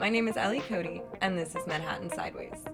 my 0.00 0.08
name 0.08 0.28
is 0.28 0.38
Ellie 0.38 0.62
Cody, 0.62 1.02
and 1.20 1.36
this 1.36 1.54
is 1.54 1.66
Manhattan 1.66 2.10
Sideways. 2.10 2.64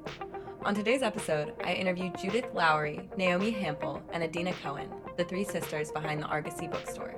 On 0.65 0.77
today's 0.77 1.03
episode, 1.03 1.55
I 1.65 1.73
interview 1.73 2.13
Judith 2.23 2.47
Lowry, 2.55 3.11
Naomi 3.17 3.51
Hample, 3.51 4.01
and 4.13 4.23
Adina 4.23 4.53
Cohen, 4.63 4.89
the 5.17 5.25
three 5.25 5.43
sisters 5.43 5.91
behind 5.91 6.23
the 6.23 6.27
Argosy 6.27 6.69
bookstore. 6.69 7.17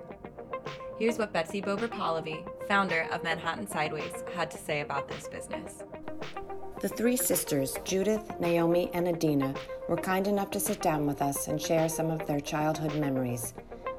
Here's 0.99 1.19
what 1.19 1.35
Betsy 1.35 1.61
Bober 1.61 1.89
Polivy, 1.89 2.43
founder 2.67 3.07
of 3.13 3.23
Manhattan 3.23 3.69
Sideways, 3.69 4.25
had 4.35 4.51
to 4.51 4.57
say 4.57 4.81
about 4.81 5.09
this 5.09 5.29
business. 5.29 5.85
The 6.81 6.89
three 6.89 7.17
sisters, 7.19 7.77
Judith, 7.85 8.41
Naomi, 8.41 8.91
and 8.95 9.09
Adina, 9.09 9.55
were 9.91 9.99
kind 9.99 10.27
enough 10.27 10.51
to 10.53 10.61
sit 10.61 10.81
down 10.81 11.07
with 11.07 11.21
us 11.21 11.49
and 11.49 11.61
share 11.61 11.91
some 11.91 12.11
of 12.11 12.27
their 12.27 12.41
childhood 12.41 12.95
memories. 12.95 13.53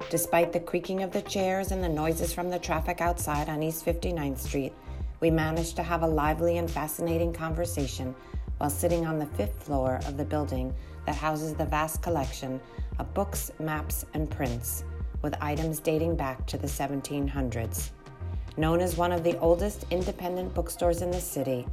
Despite 0.10 0.54
the 0.54 0.60
creaking 0.60 1.04
of 1.04 1.12
the 1.12 1.22
chairs 1.22 1.72
and 1.72 1.84
the 1.84 1.90
noises 1.90 2.34
from 2.34 2.50
the 2.50 2.58
traffic 2.58 3.00
outside 3.00 3.48
on 3.48 3.62
East 3.62 3.86
59th 3.86 4.40
Street, 4.40 4.74
we 5.20 5.30
managed 5.30 5.76
to 5.76 5.84
have 5.84 6.04
a 6.04 6.08
lively 6.08 6.58
and 6.58 6.70
fascinating 6.70 7.34
conversation 7.34 8.16
while 8.58 8.70
sitting 8.70 9.06
on 9.06 9.20
the 9.20 9.26
fifth 9.26 9.64
floor 9.64 10.00
of 10.06 10.18
the 10.18 10.26
building 10.26 10.74
that 11.06 11.16
houses 11.16 11.54
the 11.54 11.66
vast 11.66 12.02
collection 12.02 12.60
of 13.00 13.14
books, 13.14 13.52
maps, 13.60 14.06
and 14.14 14.30
prints, 14.30 14.84
with 15.22 15.36
items 15.42 15.80
dating 15.80 16.16
back 16.16 16.46
to 16.46 16.58
the 16.58 16.68
1700s. 16.68 17.90
Known 18.58 18.82
as 18.82 18.98
one 18.98 19.12
of 19.12 19.24
the 19.24 19.38
oldest 19.40 19.86
independent 19.92 20.54
bookstores 20.54 21.02
in 21.02 21.12
the 21.12 21.22
city, 21.22 21.66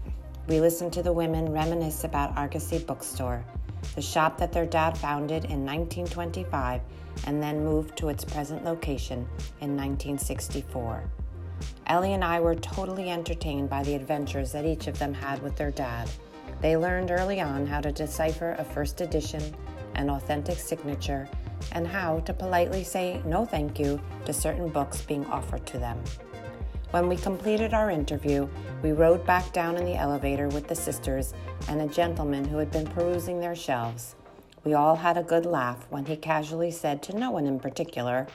we 0.47 0.61
listened 0.61 0.93
to 0.93 1.03
the 1.03 1.13
women 1.13 1.53
reminisce 1.53 2.05
about 2.05 2.37
Argosy 2.37 2.79
Bookstore, 2.79 3.45
the 3.95 4.03
shop 4.03 4.39
that 4.39 4.53
their 4.53 4.67
dad 4.67 4.97
founded 4.97 5.45
in 5.47 5.65
1925 5.65 6.81
and 7.27 7.43
then 7.43 7.65
moved 7.65 7.97
to 7.97 8.09
its 8.09 8.25
present 8.25 8.65
location 8.65 9.19
in 9.61 9.77
1964. 9.77 11.03
Ellie 11.89 12.15
and 12.15 12.25
I 12.25 12.41
were 12.41 12.57
totally 12.57 13.11
entertained 13.11 13.71
by 13.71 13.83
the 13.85 13.95
adventures 13.95 14.51
that 14.53 14.67
each 14.67 14.89
of 14.89 14.99
them 14.99 15.15
had 15.15 15.41
with 15.43 15.55
their 15.57 15.71
dad. 15.71 16.11
They 16.61 16.77
learned 16.77 17.13
early 17.13 17.41
on 17.41 17.67
how 17.67 17.81
to 17.81 17.93
decipher 17.93 18.57
a 18.59 18.65
first 18.65 19.01
edition, 19.01 19.55
an 19.95 20.11
authentic 20.11 20.59
signature, 20.59 21.29
and 21.73 21.87
how 21.87 22.21
to 22.21 22.35
politely 22.35 22.83
say 22.83 23.23
no 23.25 23.45
thank 23.45 23.79
you 23.79 24.01
to 24.25 24.33
certain 24.33 24.69
books 24.69 25.03
being 25.03 25.25
offered 25.27 25.65
to 25.67 25.79
them. 25.79 26.03
When 26.91 27.09
we 27.09 27.17
completed 27.17 27.73
our 27.73 27.91
interview, 27.91 28.49
we 28.83 28.93
rode 28.93 29.25
back 29.25 29.53
down 29.53 29.77
in 29.77 29.85
the 29.85 29.97
elevator 29.97 30.49
with 30.49 30.67
the 30.67 30.75
sisters 30.75 31.35
and 31.69 31.81
a 31.81 31.87
gentleman 31.87 32.45
who 32.45 32.59
had 32.59 32.71
been 32.71 32.87
perusing 32.87 33.41
their 33.41 33.57
shelves. 33.57 34.17
We 34.65 34.75
all 34.75 34.97
had 34.97 35.17
a 35.17 35.23
good 35.23 35.47
laugh 35.47 35.87
when 35.91 36.07
he 36.07 36.17
casually 36.17 36.71
said 36.73 37.03
to 37.05 37.17
no 37.17 37.31
one 37.31 37.47
in 37.47 37.61
particular, 37.61 38.27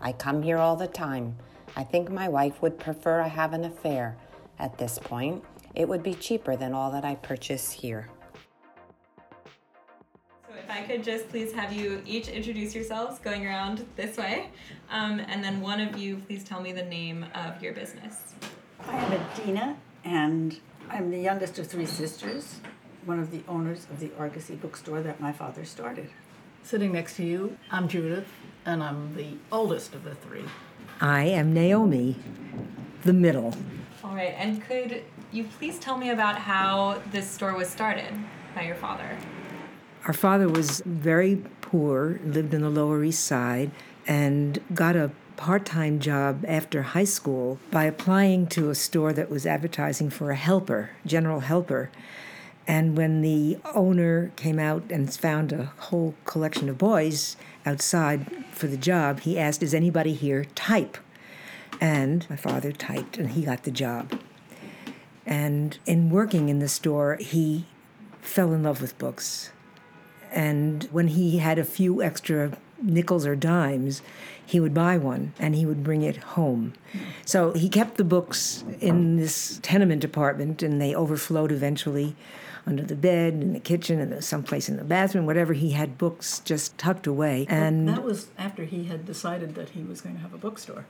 I 0.00 0.12
come 0.12 0.42
here 0.42 0.58
all 0.58 0.76
the 0.76 0.86
time. 0.86 1.36
I 1.76 1.82
think 1.82 2.08
my 2.10 2.28
wife 2.28 2.62
would 2.62 2.78
prefer 2.78 3.20
I 3.20 3.28
have 3.28 3.52
an 3.52 3.64
affair. 3.64 4.16
At 4.60 4.78
this 4.78 4.98
point, 4.98 5.42
it 5.74 5.88
would 5.88 6.04
be 6.04 6.14
cheaper 6.14 6.54
than 6.54 6.72
all 6.72 6.92
that 6.92 7.04
I 7.04 7.16
purchase 7.16 7.72
here. 7.72 8.08
So, 10.48 10.54
if 10.56 10.70
I 10.70 10.82
could 10.82 11.02
just 11.02 11.28
please 11.28 11.52
have 11.52 11.72
you 11.72 12.00
each 12.06 12.28
introduce 12.28 12.76
yourselves 12.76 13.18
going 13.18 13.44
around 13.44 13.84
this 13.96 14.16
way, 14.16 14.50
um, 14.90 15.18
and 15.18 15.42
then 15.42 15.60
one 15.60 15.80
of 15.80 15.98
you 15.98 16.18
please 16.18 16.44
tell 16.44 16.60
me 16.60 16.70
the 16.72 16.84
name 16.84 17.26
of 17.34 17.60
your 17.60 17.72
business. 17.72 18.34
I 18.86 18.96
am 18.96 19.12
Adina, 19.12 19.76
and 20.04 20.60
I'm 20.90 21.10
the 21.10 21.18
youngest 21.18 21.58
of 21.58 21.66
three 21.66 21.86
sisters, 21.86 22.60
one 23.04 23.18
of 23.18 23.32
the 23.32 23.42
owners 23.48 23.88
of 23.90 23.98
the 23.98 24.12
Argosy 24.16 24.54
bookstore 24.54 25.02
that 25.02 25.20
my 25.20 25.32
father 25.32 25.64
started. 25.64 26.08
Sitting 26.62 26.92
next 26.92 27.16
to 27.16 27.24
you, 27.24 27.58
I'm 27.72 27.88
Judith, 27.88 28.28
and 28.64 28.82
I'm 28.82 29.16
the 29.16 29.36
oldest 29.50 29.94
of 29.94 30.04
the 30.04 30.14
three. 30.14 30.44
I 31.00 31.24
am 31.24 31.52
Naomi, 31.52 32.16
the 33.02 33.12
middle. 33.12 33.54
All 34.04 34.14
right, 34.14 34.34
and 34.38 34.62
could 34.62 35.02
you 35.32 35.44
please 35.44 35.78
tell 35.78 35.98
me 35.98 36.10
about 36.10 36.36
how 36.36 37.02
this 37.10 37.28
store 37.28 37.54
was 37.54 37.68
started 37.68 38.12
by 38.54 38.62
your 38.62 38.76
father? 38.76 39.18
Our 40.06 40.12
father 40.12 40.48
was 40.48 40.82
very 40.86 41.42
poor, 41.60 42.20
lived 42.24 42.54
in 42.54 42.62
the 42.62 42.70
Lower 42.70 43.02
East 43.02 43.24
Side, 43.24 43.72
and 44.06 44.60
got 44.72 44.94
a 44.94 45.10
part 45.36 45.64
time 45.64 45.98
job 45.98 46.44
after 46.46 46.82
high 46.82 47.04
school 47.04 47.58
by 47.70 47.84
applying 47.84 48.46
to 48.48 48.70
a 48.70 48.74
store 48.74 49.12
that 49.12 49.30
was 49.30 49.46
advertising 49.46 50.10
for 50.10 50.30
a 50.30 50.36
helper, 50.36 50.90
general 51.04 51.40
helper. 51.40 51.90
And 52.66 52.96
when 52.96 53.20
the 53.20 53.58
owner 53.74 54.30
came 54.36 54.58
out 54.58 54.84
and 54.90 55.12
found 55.12 55.52
a 55.52 55.72
whole 55.76 56.14
collection 56.24 56.68
of 56.68 56.78
boys 56.78 57.36
outside 57.66 58.44
for 58.52 58.66
the 58.66 58.76
job, 58.76 59.20
he 59.20 59.38
asked, 59.38 59.60
Does 59.60 59.74
anybody 59.74 60.14
here 60.14 60.44
type? 60.54 60.98
And 61.80 62.28
my 62.30 62.36
father 62.36 62.72
typed, 62.72 63.18
and 63.18 63.30
he 63.30 63.42
got 63.42 63.64
the 63.64 63.70
job. 63.70 64.20
And 65.26 65.78
in 65.86 66.10
working 66.10 66.48
in 66.48 66.58
the 66.58 66.68
store, 66.68 67.16
he 67.16 67.66
fell 68.20 68.52
in 68.52 68.62
love 68.62 68.80
with 68.80 68.98
books. 68.98 69.50
And 70.32 70.84
when 70.90 71.08
he 71.08 71.38
had 71.38 71.58
a 71.58 71.64
few 71.64 72.02
extra 72.02 72.56
nickels 72.82 73.26
or 73.26 73.36
dimes, 73.36 74.02
he 74.44 74.60
would 74.60 74.74
buy 74.74 74.98
one 74.98 75.32
and 75.38 75.54
he 75.54 75.64
would 75.64 75.82
bring 75.82 76.02
it 76.02 76.16
home. 76.16 76.74
So 77.24 77.52
he 77.52 77.68
kept 77.68 77.96
the 77.96 78.04
books 78.04 78.64
in 78.80 79.16
this 79.16 79.58
tenement 79.62 80.04
apartment 80.04 80.62
and 80.62 80.80
they 80.80 80.94
overflowed 80.94 81.52
eventually 81.52 82.14
under 82.66 82.82
the 82.82 82.96
bed, 82.96 83.34
in 83.34 83.52
the 83.52 83.60
kitchen, 83.60 84.00
and 84.00 84.24
someplace 84.24 84.68
in 84.68 84.76
the 84.76 84.84
bathroom, 84.84 85.26
whatever. 85.26 85.52
He 85.52 85.70
had 85.70 85.98
books 85.98 86.40
just 86.40 86.76
tucked 86.78 87.06
away. 87.06 87.46
And 87.48 87.88
that 87.88 88.02
was 88.02 88.28
after 88.38 88.64
he 88.64 88.84
had 88.84 89.04
decided 89.04 89.54
that 89.54 89.70
he 89.70 89.82
was 89.82 90.00
going 90.00 90.16
to 90.16 90.22
have 90.22 90.34
a 90.34 90.38
bookstore. 90.38 90.86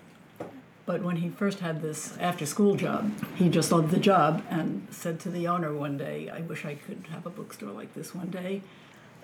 But 0.87 1.03
when 1.03 1.17
he 1.17 1.31
first 1.31 1.61
had 1.61 1.81
this 1.81 2.17
after 2.19 2.45
school 2.45 2.77
job, 2.77 3.11
he 3.37 3.49
just 3.49 3.73
loved 3.73 3.91
the 3.91 3.99
job 3.99 4.45
and 4.51 4.87
said 4.91 5.19
to 5.21 5.31
the 5.31 5.49
owner 5.49 5.73
one 5.73 5.97
day, 5.97 6.29
I 6.29 6.43
wish 6.43 6.65
I 6.65 6.75
could 6.75 7.07
have 7.11 7.25
a 7.25 7.31
bookstore 7.31 7.71
like 7.71 7.95
this 7.95 8.15
one 8.15 8.29
day. 8.29 8.61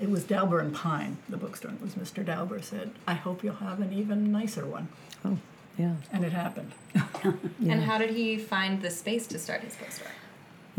It 0.00 0.08
was 0.08 0.24
Dauber 0.24 0.60
and 0.60 0.74
Pine, 0.74 1.18
the 1.28 1.36
bookstore. 1.36 1.72
It 1.72 1.82
was 1.82 1.94
Mr. 1.94 2.24
Dauber 2.24 2.62
said, 2.62 2.92
I 3.06 3.12
hope 3.12 3.44
you'll 3.44 3.56
have 3.56 3.80
an 3.80 3.92
even 3.92 4.32
nicer 4.32 4.64
one. 4.64 4.88
Oh, 5.22 5.36
yeah. 5.76 5.96
And 6.10 6.24
it 6.24 6.32
happened. 6.32 6.72
yeah. 6.94 7.32
And 7.68 7.82
how 7.82 7.98
did 7.98 8.10
he 8.10 8.38
find 8.38 8.80
the 8.80 8.90
space 8.90 9.26
to 9.26 9.38
start 9.38 9.60
his 9.60 9.76
bookstore? 9.76 10.08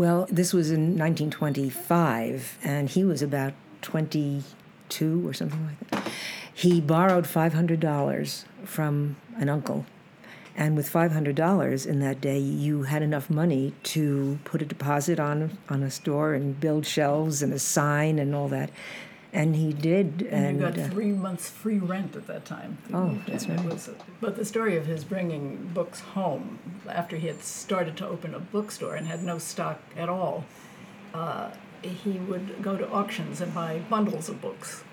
Well, 0.01 0.25
this 0.31 0.51
was 0.51 0.71
in 0.71 0.97
1925, 0.97 2.57
and 2.63 2.89
he 2.89 3.03
was 3.03 3.21
about 3.21 3.53
22 3.83 5.27
or 5.27 5.31
something 5.31 5.63
like 5.63 5.89
that. 5.91 6.11
He 6.51 6.81
borrowed 6.81 7.25
$500 7.25 8.45
from 8.65 9.15
an 9.37 9.47
uncle. 9.47 9.85
And 10.57 10.75
with 10.75 10.91
$500 10.91 11.85
in 11.85 11.99
that 11.99 12.19
day, 12.19 12.39
you 12.39 12.81
had 12.81 13.03
enough 13.03 13.29
money 13.29 13.75
to 13.93 14.39
put 14.43 14.63
a 14.63 14.65
deposit 14.65 15.19
on, 15.19 15.59
on 15.69 15.83
a 15.83 15.91
store 15.91 16.33
and 16.33 16.59
build 16.59 16.87
shelves 16.87 17.43
and 17.43 17.53
a 17.53 17.59
sign 17.59 18.17
and 18.17 18.33
all 18.33 18.47
that. 18.47 18.71
And 19.33 19.55
he 19.55 19.71
did. 19.71 20.27
And, 20.29 20.45
and 20.45 20.59
you 20.59 20.65
got 20.65 20.77
uh, 20.77 20.87
three 20.89 21.11
months 21.11 21.49
free 21.49 21.79
rent 21.79 22.15
at 22.15 22.27
that 22.27 22.43
time. 22.43 22.77
Oh, 22.93 23.17
that's 23.27 23.47
right. 23.47 23.63
Was, 23.63 23.89
but 24.19 24.35
the 24.35 24.45
story 24.45 24.75
of 24.75 24.85
his 24.85 25.03
bringing 25.03 25.71
books 25.73 26.01
home 26.01 26.59
after 26.89 27.15
he 27.15 27.27
had 27.27 27.41
started 27.41 27.95
to 27.97 28.07
open 28.07 28.35
a 28.35 28.39
bookstore 28.39 28.95
and 28.95 29.07
had 29.07 29.23
no 29.23 29.37
stock 29.37 29.79
at 29.95 30.09
all, 30.09 30.43
uh, 31.13 31.51
he 31.81 32.11
would 32.11 32.61
go 32.61 32.77
to 32.77 32.89
auctions 32.89 33.41
and 33.41 33.53
buy 33.53 33.79
bundles 33.89 34.29
of 34.29 34.41
books. 34.41 34.83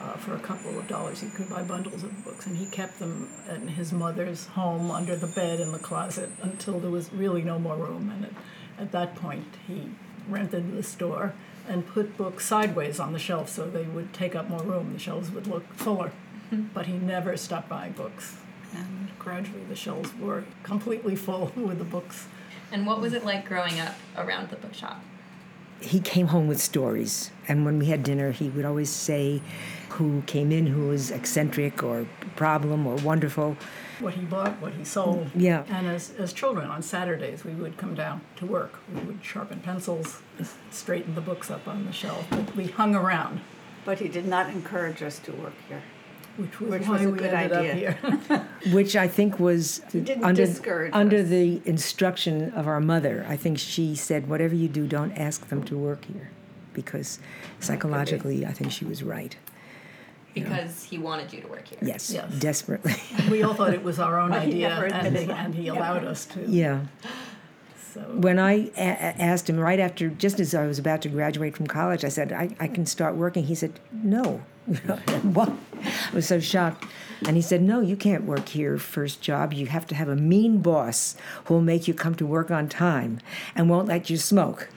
Uh, 0.00 0.16
for 0.16 0.34
a 0.34 0.40
couple 0.40 0.76
of 0.76 0.88
dollars, 0.88 1.20
he 1.20 1.30
could 1.30 1.48
buy 1.48 1.62
bundles 1.62 2.02
of 2.02 2.24
books, 2.24 2.46
and 2.46 2.56
he 2.56 2.66
kept 2.66 2.98
them 2.98 3.28
in 3.48 3.68
his 3.68 3.92
mother's 3.92 4.46
home 4.46 4.90
under 4.90 5.14
the 5.14 5.28
bed 5.28 5.60
in 5.60 5.70
the 5.70 5.78
closet 5.78 6.28
until 6.42 6.80
there 6.80 6.90
was 6.90 7.12
really 7.12 7.42
no 7.42 7.56
more 7.56 7.76
room. 7.76 8.10
And 8.10 8.24
at, 8.24 8.32
at 8.80 8.92
that 8.92 9.14
point, 9.14 9.46
he 9.68 9.90
rented 10.28 10.76
the 10.76 10.82
store 10.82 11.34
and 11.72 11.86
put 11.86 12.18
books 12.18 12.44
sideways 12.44 13.00
on 13.00 13.14
the 13.14 13.18
shelf 13.18 13.48
so 13.48 13.64
they 13.64 13.84
would 13.84 14.12
take 14.12 14.36
up 14.36 14.48
more 14.50 14.62
room. 14.62 14.92
The 14.92 14.98
shelves 14.98 15.30
would 15.30 15.46
look 15.46 15.64
fuller. 15.72 16.12
Mm-hmm. 16.52 16.66
But 16.74 16.86
he 16.86 16.92
never 16.92 17.36
stopped 17.38 17.70
buying 17.70 17.92
books. 17.92 18.36
And 18.76 19.08
gradually 19.18 19.64
the 19.68 19.74
shelves 19.74 20.10
were 20.20 20.44
completely 20.62 21.16
full 21.16 21.50
with 21.56 21.78
the 21.78 21.84
books. 21.84 22.26
And 22.70 22.86
what 22.86 23.00
was 23.00 23.14
it 23.14 23.24
like 23.24 23.48
growing 23.48 23.80
up 23.80 23.94
around 24.16 24.50
the 24.50 24.56
bookshop? 24.56 25.02
He 25.82 26.00
came 26.00 26.28
home 26.28 26.48
with 26.48 26.60
stories. 26.60 27.30
And 27.48 27.64
when 27.64 27.78
we 27.78 27.86
had 27.86 28.02
dinner, 28.02 28.30
he 28.30 28.48
would 28.50 28.64
always 28.64 28.90
say 28.90 29.42
who 29.90 30.22
came 30.22 30.52
in 30.52 30.66
who 30.66 30.88
was 30.88 31.10
eccentric 31.10 31.82
or 31.82 32.06
problem 32.36 32.86
or 32.86 32.96
wonderful 32.96 33.56
what 34.02 34.14
he 34.14 34.24
bought, 34.24 34.60
what 34.60 34.74
he 34.74 34.84
sold. 34.84 35.30
Yeah. 35.34 35.64
And 35.68 35.86
as, 35.86 36.12
as 36.18 36.32
children 36.32 36.68
on 36.68 36.82
Saturdays, 36.82 37.44
we 37.44 37.52
would 37.52 37.76
come 37.76 37.94
down 37.94 38.20
to 38.36 38.46
work. 38.46 38.80
We 38.92 39.00
would 39.02 39.24
sharpen 39.24 39.60
pencils, 39.60 40.20
straighten 40.70 41.14
the 41.14 41.20
books 41.20 41.50
up 41.50 41.68
on 41.68 41.86
the 41.86 41.92
shelf. 41.92 42.26
But 42.30 42.54
we 42.56 42.66
hung 42.66 42.94
around. 42.94 43.40
But 43.84 43.98
he 44.00 44.08
did 44.08 44.26
not 44.26 44.50
encourage 44.50 45.02
us 45.02 45.18
to 45.20 45.32
work 45.32 45.54
here. 45.68 45.82
Which 46.36 46.60
was, 46.60 46.70
Which 46.70 46.88
was 46.88 47.02
a 47.02 47.10
good 47.10 47.34
idea. 47.34 47.74
here 47.74 48.46
Which 48.72 48.96
I 48.96 49.06
think 49.06 49.38
was 49.38 49.82
under, 49.94 50.48
under 50.92 51.16
us. 51.18 51.28
the 51.28 51.60
instruction 51.66 52.50
of 52.52 52.66
our 52.66 52.80
mother. 52.80 53.26
I 53.28 53.36
think 53.36 53.58
she 53.58 53.94
said, 53.94 54.28
whatever 54.28 54.54
you 54.54 54.68
do, 54.68 54.86
don't 54.86 55.12
ask 55.12 55.48
them 55.48 55.62
to 55.64 55.76
work 55.76 56.06
here. 56.06 56.30
Because 56.72 57.18
psychologically, 57.60 58.46
I 58.46 58.52
think 58.52 58.72
she 58.72 58.84
was 58.86 59.02
right 59.02 59.36
because 60.34 60.84
he 60.84 60.98
wanted 60.98 61.32
you 61.32 61.40
to 61.42 61.48
work 61.48 61.68
here. 61.68 61.78
Yes, 61.82 62.10
yes. 62.10 62.32
desperately. 62.38 62.94
we 63.30 63.42
all 63.42 63.54
thought 63.54 63.74
it 63.74 63.82
was 63.82 63.98
our 63.98 64.18
own 64.18 64.32
idea, 64.46 64.70
and, 64.70 65.16
he, 65.16 65.30
and 65.30 65.54
he 65.54 65.68
allowed 65.68 66.04
us 66.04 66.24
to. 66.26 66.40
Yeah. 66.48 66.86
So 67.92 68.00
When 68.00 68.38
I 68.38 68.52
a- 68.52 68.70
a- 68.78 69.20
asked 69.20 69.50
him 69.50 69.58
right 69.60 69.78
after, 69.78 70.08
just 70.08 70.40
as 70.40 70.54
I 70.54 70.66
was 70.66 70.78
about 70.78 71.02
to 71.02 71.10
graduate 71.10 71.54
from 71.56 71.66
college, 71.66 72.04
I 72.04 72.08
said, 72.08 72.32
I, 72.32 72.48
I 72.58 72.68
can 72.68 72.86
start 72.86 73.16
working. 73.16 73.44
He 73.44 73.54
said, 73.54 73.78
No. 73.92 74.40
what? 75.22 75.50
I 75.84 76.14
was 76.14 76.26
so 76.26 76.40
shocked. 76.40 76.84
And 77.26 77.36
he 77.36 77.42
said, 77.42 77.62
No, 77.62 77.80
you 77.80 77.96
can't 77.96 78.24
work 78.24 78.48
here 78.48 78.78
first 78.78 79.20
job. 79.20 79.52
You 79.52 79.66
have 79.66 79.86
to 79.88 79.94
have 79.94 80.08
a 80.08 80.16
mean 80.16 80.58
boss 80.58 81.16
who 81.44 81.54
will 81.54 81.60
make 81.62 81.86
you 81.86 81.94
come 81.94 82.14
to 82.16 82.26
work 82.26 82.50
on 82.50 82.68
time 82.68 83.20
and 83.54 83.68
won't 83.70 83.86
let 83.88 84.10
you 84.10 84.16
smoke 84.16 84.68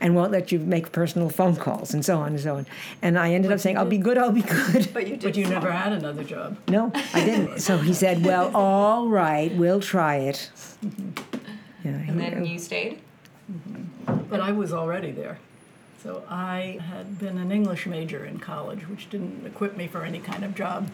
and 0.00 0.14
won't 0.14 0.30
let 0.32 0.50
you 0.52 0.58
make 0.60 0.92
personal 0.92 1.28
phone 1.28 1.56
calls 1.56 1.92
and 1.92 2.04
so 2.04 2.18
on 2.20 2.28
and 2.28 2.40
so 2.40 2.56
on. 2.56 2.66
And 3.02 3.18
I 3.18 3.32
ended 3.32 3.50
up 3.52 3.58
saying, 3.60 3.76
I'll 3.76 3.84
be 3.84 3.98
good, 3.98 4.16
I'll 4.16 4.32
be 4.32 4.42
good. 4.42 4.88
But 4.94 5.06
you 5.08 5.16
did. 5.16 5.22
but 5.22 5.36
you 5.36 5.46
never 5.46 5.70
had 5.72 5.92
another 5.92 6.22
job. 6.24 6.56
No, 6.68 6.92
I 7.12 7.24
didn't. 7.24 7.58
So 7.68 7.78
he 7.78 7.92
said, 7.94 8.24
Well, 8.24 8.50
all 8.56 9.08
right, 9.08 9.52
we'll 9.56 9.80
try 9.80 10.16
it. 10.16 10.50
Yeah, 11.84 11.90
And 11.92 12.10
he- 12.10 12.30
then 12.30 12.44
you 12.46 12.58
stayed? 12.58 13.00
But 14.30 14.40
I 14.40 14.52
was 14.52 14.72
already 14.72 15.10
there. 15.12 15.38
So 16.02 16.22
I 16.28 16.78
had 16.80 17.18
been 17.18 17.38
an 17.38 17.50
English 17.50 17.86
major 17.86 18.24
in 18.24 18.38
college, 18.38 18.88
which 18.88 19.10
didn't 19.10 19.44
equip 19.46 19.76
me 19.76 19.86
for 19.88 20.04
any 20.04 20.20
kind 20.20 20.44
of 20.44 20.54
job. 20.54 20.90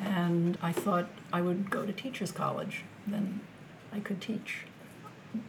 And 0.00 0.56
I 0.62 0.72
thought 0.72 1.08
I 1.32 1.40
would 1.40 1.70
go 1.70 1.84
to 1.84 1.92
teachers' 1.92 2.30
college. 2.30 2.84
Then 3.06 3.40
I 3.92 3.98
could 4.00 4.20
teach. 4.20 4.64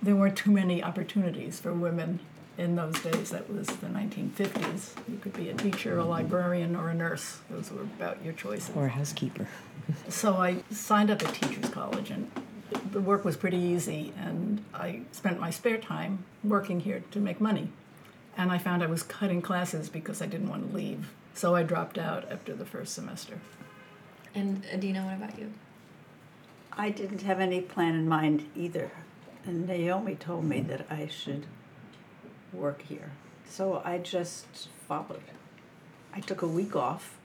There 0.01 0.15
weren't 0.15 0.35
too 0.37 0.51
many 0.51 0.83
opportunities 0.83 1.59
for 1.59 1.71
women 1.73 2.19
in 2.57 2.75
those 2.75 2.99
days. 3.01 3.29
That 3.29 3.49
was 3.51 3.67
the 3.67 3.87
1950s. 3.87 4.95
You 5.07 5.17
could 5.17 5.33
be 5.33 5.49
a 5.49 5.53
teacher, 5.53 5.99
a 5.99 6.03
librarian, 6.03 6.75
or 6.75 6.89
a 6.89 6.93
nurse. 6.95 7.39
Those 7.49 7.71
were 7.71 7.83
about 7.83 8.23
your 8.23 8.33
choices. 8.33 8.75
or 8.75 8.85
a 8.85 8.89
housekeeper. 8.89 9.47
So 10.07 10.35
I 10.35 10.57
signed 10.69 11.09
up 11.09 11.23
at 11.23 11.33
Teachers 11.33 11.67
College, 11.71 12.11
and 12.11 12.29
the 12.91 13.01
work 13.01 13.25
was 13.25 13.35
pretty 13.35 13.57
easy. 13.57 14.13
And 14.19 14.63
I 14.71 15.01
spent 15.11 15.39
my 15.39 15.49
spare 15.49 15.79
time 15.79 16.25
working 16.43 16.81
here 16.81 17.03
to 17.09 17.19
make 17.19 17.41
money. 17.41 17.69
And 18.39 18.53
I 18.53 18.57
found 18.57 18.81
I 18.81 18.85
was 18.85 19.03
cutting 19.03 19.41
classes 19.41 19.89
because 19.89 20.21
I 20.21 20.25
didn't 20.25 20.47
want 20.47 20.69
to 20.69 20.73
leave. 20.73 21.11
So 21.33 21.55
I 21.55 21.63
dropped 21.63 21.97
out 21.97 22.31
after 22.31 22.55
the 22.55 22.65
first 22.65 22.93
semester. 22.93 23.41
And 24.33 24.65
Adina, 24.73 25.03
what 25.03 25.15
about 25.15 25.37
you? 25.37 25.51
I 26.71 26.89
didn't 26.89 27.23
have 27.23 27.41
any 27.41 27.59
plan 27.59 27.95
in 27.95 28.07
mind 28.07 28.49
either. 28.55 28.91
And 29.45 29.67
Naomi 29.67 30.15
told 30.15 30.45
me 30.45 30.61
that 30.61 30.87
I 30.89 31.07
should 31.07 31.47
work 32.53 32.83
here. 32.83 33.11
So 33.45 33.81
I 33.83 33.97
just 33.97 34.69
followed. 34.87 35.19
I 36.13 36.21
took 36.21 36.41
a 36.41 36.47
week 36.47 36.77
off 36.77 37.17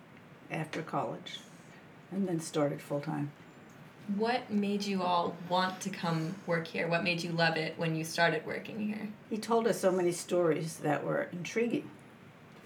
after 0.51 0.83
college 0.83 1.39
and 2.11 2.27
then 2.27 2.41
started 2.41 2.83
full 2.83 3.01
time. 3.01 3.31
What 4.17 4.51
made 4.51 4.85
you 4.85 5.03
all 5.03 5.35
want 5.49 5.81
to 5.81 5.91
come 5.91 6.35
work 6.47 6.67
here? 6.67 6.87
What 6.89 7.05
made 7.05 7.23
you 7.23 7.33
love 7.33 7.57
it 7.57 7.75
when 7.79 7.97
you 7.97 8.05
started 8.05 8.45
working 8.45 8.79
here? 8.79 9.09
He 9.31 9.39
told 9.39 9.67
us 9.67 9.81
so 9.81 9.91
many 9.91 10.13
stories 10.13 10.77
that 10.79 11.05
were 11.05 11.29
intriguing. 11.33 11.91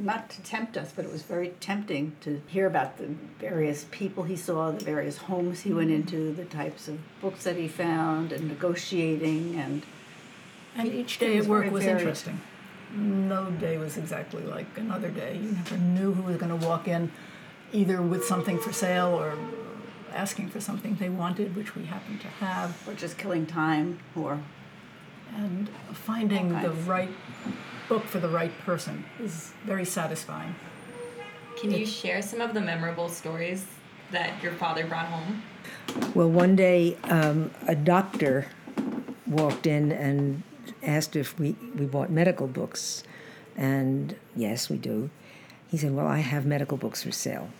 Not 0.00 0.30
to 0.30 0.42
tempt 0.42 0.76
us, 0.76 0.92
but 0.94 1.04
it 1.04 1.12
was 1.12 1.22
very 1.22 1.50
tempting 1.60 2.16
to 2.22 2.42
hear 2.48 2.66
about 2.66 2.98
the 2.98 3.06
various 3.38 3.86
people 3.90 4.24
he 4.24 4.36
saw, 4.36 4.72
the 4.72 4.84
various 4.84 5.16
homes 5.16 5.60
he 5.60 5.72
went 5.72 5.90
mm-hmm. 5.90 6.00
into, 6.00 6.32
the 6.32 6.44
types 6.44 6.88
of 6.88 6.98
books 7.20 7.44
that 7.44 7.56
he 7.56 7.68
found, 7.68 8.32
and 8.32 8.48
negotiating. 8.48 9.56
And 9.56 9.82
And 10.76 10.92
each 10.92 11.18
day 11.18 11.36
was 11.36 11.46
at 11.46 11.50
work 11.50 11.62
very 11.62 11.72
was 11.72 11.84
varied. 11.84 12.00
interesting. 12.00 12.40
No 12.94 13.50
day 13.50 13.78
was 13.78 13.96
exactly 13.96 14.42
like 14.42 14.66
another 14.76 15.10
day. 15.10 15.36
You 15.36 15.52
never 15.52 15.76
knew 15.76 16.12
who 16.12 16.22
was 16.22 16.36
going 16.36 16.58
to 16.58 16.66
walk 16.66 16.88
in, 16.88 17.12
either 17.72 18.00
with 18.02 18.24
something 18.24 18.58
for 18.58 18.72
sale 18.72 19.08
or 19.08 19.36
asking 20.14 20.48
for 20.48 20.60
something 20.60 20.96
they 20.96 21.08
wanted, 21.08 21.56
which 21.56 21.74
we 21.74 21.84
happened 21.84 22.20
to 22.20 22.28
have. 22.28 22.76
or 22.88 22.94
just 22.94 23.18
killing 23.18 23.46
time, 23.46 23.98
or 24.16 24.40
and 25.36 25.68
finding 25.92 26.48
the 26.62 26.70
right 26.70 27.10
book 27.88 28.04
for 28.04 28.18
the 28.18 28.28
right 28.28 28.56
person 28.60 29.04
is 29.20 29.52
very 29.64 29.84
satisfying. 29.84 30.54
Can 31.60 31.70
you 31.70 31.86
share 31.86 32.22
some 32.22 32.40
of 32.40 32.54
the 32.54 32.60
memorable 32.60 33.08
stories 33.08 33.66
that 34.10 34.42
your 34.42 34.52
father 34.52 34.86
brought 34.86 35.06
home? 35.06 35.42
Well, 36.14 36.30
one 36.30 36.56
day 36.56 36.96
um, 37.04 37.50
a 37.66 37.74
doctor 37.74 38.46
walked 39.26 39.66
in 39.66 39.92
and 39.92 40.42
asked 40.82 41.16
if 41.16 41.38
we, 41.38 41.56
we 41.74 41.86
bought 41.86 42.10
medical 42.10 42.46
books. 42.46 43.02
And 43.56 44.16
yes, 44.36 44.70
we 44.70 44.76
do. 44.76 45.10
He 45.68 45.76
said, 45.76 45.94
Well, 45.94 46.06
I 46.06 46.18
have 46.18 46.46
medical 46.46 46.76
books 46.76 47.02
for 47.02 47.12
sale. 47.12 47.50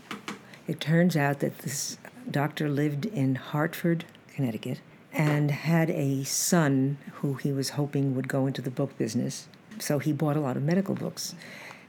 It 0.66 0.80
turns 0.80 1.16
out 1.16 1.40
that 1.40 1.58
this 1.58 1.98
doctor 2.30 2.68
lived 2.68 3.06
in 3.06 3.34
Hartford, 3.36 4.04
Connecticut, 4.34 4.80
and 5.12 5.50
had 5.50 5.90
a 5.90 6.24
son 6.24 6.98
who 7.14 7.34
he 7.34 7.52
was 7.52 7.70
hoping 7.70 8.14
would 8.14 8.28
go 8.28 8.46
into 8.46 8.62
the 8.62 8.70
book 8.70 8.96
business. 8.98 9.48
So 9.78 9.98
he 9.98 10.12
bought 10.12 10.36
a 10.36 10.40
lot 10.40 10.56
of 10.56 10.62
medical 10.62 10.94
books. 10.94 11.34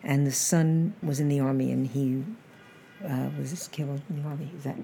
And 0.03 0.25
the 0.25 0.31
son 0.31 0.93
was 1.03 1.19
in 1.19 1.27
the 1.27 1.39
army 1.39 1.71
and 1.71 1.87
he 1.87 2.23
uh, 3.05 3.29
was 3.37 3.67
killed 3.69 4.01
in 4.09 4.21
the 4.23 4.27
army. 4.29 4.49
Is 4.55 4.63
that 4.63 4.77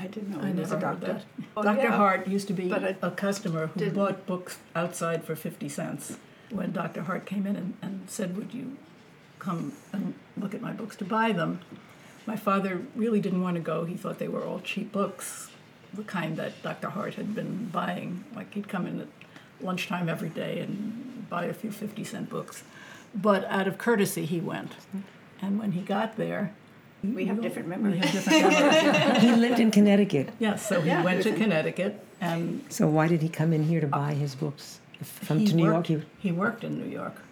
I 0.00 0.06
didn't 0.08 0.30
know 0.30 0.40
I 0.40 0.48
he 0.48 0.52
was 0.54 0.70
never 0.70 0.84
a 0.84 0.88
heard 0.88 1.00
doctor. 1.00 1.12
that. 1.14 1.24
Oh, 1.56 1.62
Dr. 1.62 1.82
yeah. 1.82 1.96
Hart 1.96 2.26
used 2.28 2.48
to 2.48 2.52
be 2.54 2.68
But 2.68 2.84
I 2.84 2.96
a 3.02 3.10
customer 3.10 3.68
who 3.68 3.78
didn't- 3.80 3.94
bought 3.94 4.26
books 4.26 4.58
outside 4.74 5.24
for 5.24 5.36
50 5.36 5.68
cents. 5.68 6.18
When 6.50 6.72
Dr. 6.72 7.02
Hart 7.02 7.26
came 7.26 7.46
in 7.46 7.56
and, 7.56 7.74
and 7.82 8.08
said, 8.10 8.36
Would 8.36 8.52
you 8.54 8.76
come 9.38 9.74
and 9.92 10.14
look 10.36 10.54
at 10.54 10.60
my 10.62 10.72
books 10.72 10.96
to 10.96 11.04
buy 11.04 11.30
them? 11.32 11.60
My 12.28 12.36
father 12.36 12.82
really 12.94 13.20
didn't 13.20 13.40
want 13.42 13.54
to 13.56 13.62
go. 13.62 13.84
He 13.86 13.96
thought 13.96 14.18
they 14.18 14.28
were 14.28 14.44
all 14.44 14.60
cheap 14.60 14.92
books, 14.92 15.50
the 15.94 16.02
kind 16.02 16.36
that 16.36 16.62
Dr. 16.62 16.90
Hart 16.90 17.14
had 17.14 17.34
been 17.34 17.70
buying. 17.72 18.22
Like 18.36 18.52
he'd 18.52 18.68
come 18.68 18.86
in 18.86 19.00
at 19.00 19.06
lunchtime 19.62 20.10
every 20.10 20.28
day 20.28 20.60
and 20.60 21.26
buy 21.30 21.44
a 21.46 21.54
few 21.54 21.70
50 21.70 22.04
cent 22.04 22.28
books. 22.28 22.64
But 23.14 23.46
out 23.46 23.66
of 23.66 23.78
courtesy, 23.78 24.26
he 24.26 24.40
went. 24.40 24.72
And 25.40 25.58
when 25.58 25.72
he 25.72 25.80
got 25.80 26.16
there, 26.18 26.52
We 27.02 27.24
have 27.30 27.40
different 27.40 27.68
we 27.68 27.76
memories. 27.76 28.04
had 28.04 28.12
different 28.12 28.42
memories. 28.50 29.22
he 29.22 29.32
lived 29.34 29.58
in 29.60 29.70
Connecticut. 29.70 30.28
Yes, 30.38 30.68
so 30.68 30.82
he 30.82 30.88
Yeah, 30.90 31.02
went 31.02 31.22
to 31.22 31.28
he 31.30 31.32
was 31.32 31.40
in- 31.40 31.44
Connecticut 31.44 32.04
and 32.20 32.62
So 32.68 32.88
why 32.88 33.08
did 33.08 33.22
he 33.22 33.30
come 33.30 33.54
in 33.54 33.64
here 33.64 33.80
to 33.80 33.86
buy 33.86 34.12
his 34.12 34.34
books 34.34 34.80
from 35.00 35.46
to 35.46 35.54
New 35.56 35.64
York? 35.64 35.86
He, 35.86 36.02
he 36.18 36.30
worked 36.32 36.62
in 36.62 36.78
New 36.78 36.90
York. 37.00 37.22